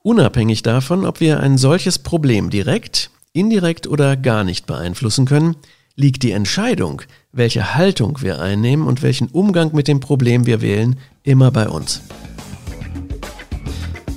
Unabhängig 0.00 0.62
davon, 0.62 1.04
ob 1.04 1.20
wir 1.20 1.40
ein 1.40 1.58
solches 1.58 2.00
Problem 2.00 2.50
direkt, 2.50 3.10
indirekt 3.36 3.86
oder 3.86 4.16
gar 4.16 4.42
nicht 4.42 4.66
beeinflussen 4.66 5.26
können, 5.26 5.56
liegt 5.94 6.22
die 6.22 6.32
Entscheidung, 6.32 7.02
welche 7.32 7.74
Haltung 7.74 8.20
wir 8.20 8.40
einnehmen 8.40 8.86
und 8.86 9.02
welchen 9.02 9.28
Umgang 9.28 9.74
mit 9.74 9.88
dem 9.88 10.00
Problem 10.00 10.46
wir 10.46 10.60
wählen, 10.60 10.96
immer 11.22 11.50
bei 11.50 11.68
uns. 11.68 12.02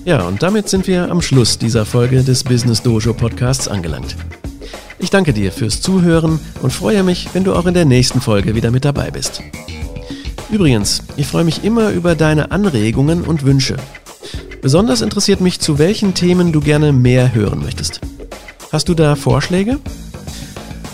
Ja, 0.05 0.23
und 0.23 0.41
damit 0.41 0.69
sind 0.69 0.88
wir 0.88 1.12
am 1.12 1.21
Schluss 1.21 1.58
dieser 1.58 1.86
Folge 1.86 2.23
des 2.23 2.43
Business 2.43 2.82
Dojo 2.82 3.13
Podcasts 3.13 3.67
angelangt. 3.67 4.15
Ich 4.97 5.10
danke 5.10 5.34
dir 5.34 5.51
fürs 5.51 5.82
Zuhören 5.82 6.39
und 6.62 6.71
freue 6.71 7.03
mich, 7.03 7.29
wenn 7.34 7.43
du 7.43 7.53
auch 7.53 7.65
in 7.65 7.73
der 7.73 7.86
nächsten 7.86 8.21
Folge 8.21 8.55
wieder 8.55 8.71
mit 8.71 8.86
dabei 8.86 9.12
bist. 9.12 9.41
Übrigens, 10.51 11.03
ich 11.15 11.27
freue 11.27 11.43
mich 11.43 11.63
immer 11.63 11.91
über 11.91 12.15
deine 12.15 12.51
Anregungen 12.51 13.21
und 13.21 13.45
Wünsche. 13.45 13.77
Besonders 14.62 15.01
interessiert 15.01 15.41
mich, 15.41 15.60
zu 15.60 15.77
welchen 15.77 16.15
Themen 16.15 16.51
du 16.51 16.60
gerne 16.60 16.91
mehr 16.91 17.34
hören 17.34 17.62
möchtest. 17.62 18.01
Hast 18.71 18.88
du 18.88 18.93
da 18.93 19.15
Vorschläge? 19.15 19.79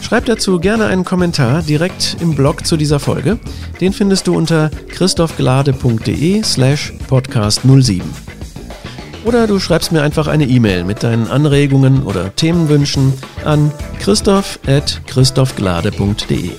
Schreib 0.01 0.25
dazu 0.25 0.59
gerne 0.59 0.85
einen 0.85 1.03
Kommentar 1.03 1.61
direkt 1.61 2.15
im 2.21 2.35
Blog 2.35 2.65
zu 2.65 2.77
dieser 2.77 2.99
Folge. 2.99 3.37
Den 3.81 3.91
findest 3.91 4.27
du 4.27 4.37
unter 4.37 4.69
christophglade.de 4.89 6.43
slash 6.43 6.93
podcast 7.07 7.61
07. 7.63 8.01
Oder 9.25 9.47
du 9.47 9.59
schreibst 9.59 9.91
mir 9.91 10.03
einfach 10.03 10.27
eine 10.27 10.45
E-Mail 10.45 10.85
mit 10.85 11.03
deinen 11.03 11.27
Anregungen 11.27 12.03
oder 12.03 12.33
Themenwünschen 12.35 13.13
an 13.43 13.71
christoph.christophglade.de. 13.99 16.51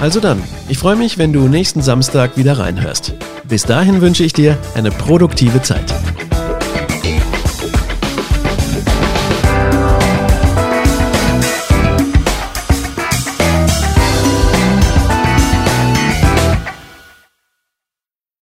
Also 0.00 0.20
dann, 0.20 0.40
ich 0.68 0.78
freue 0.78 0.96
mich, 0.96 1.18
wenn 1.18 1.32
du 1.32 1.48
nächsten 1.48 1.82
Samstag 1.82 2.36
wieder 2.36 2.58
reinhörst. 2.58 3.14
Bis 3.48 3.64
dahin 3.64 4.00
wünsche 4.00 4.22
ich 4.22 4.32
dir 4.32 4.56
eine 4.74 4.90
produktive 4.90 5.62
Zeit. 5.62 5.92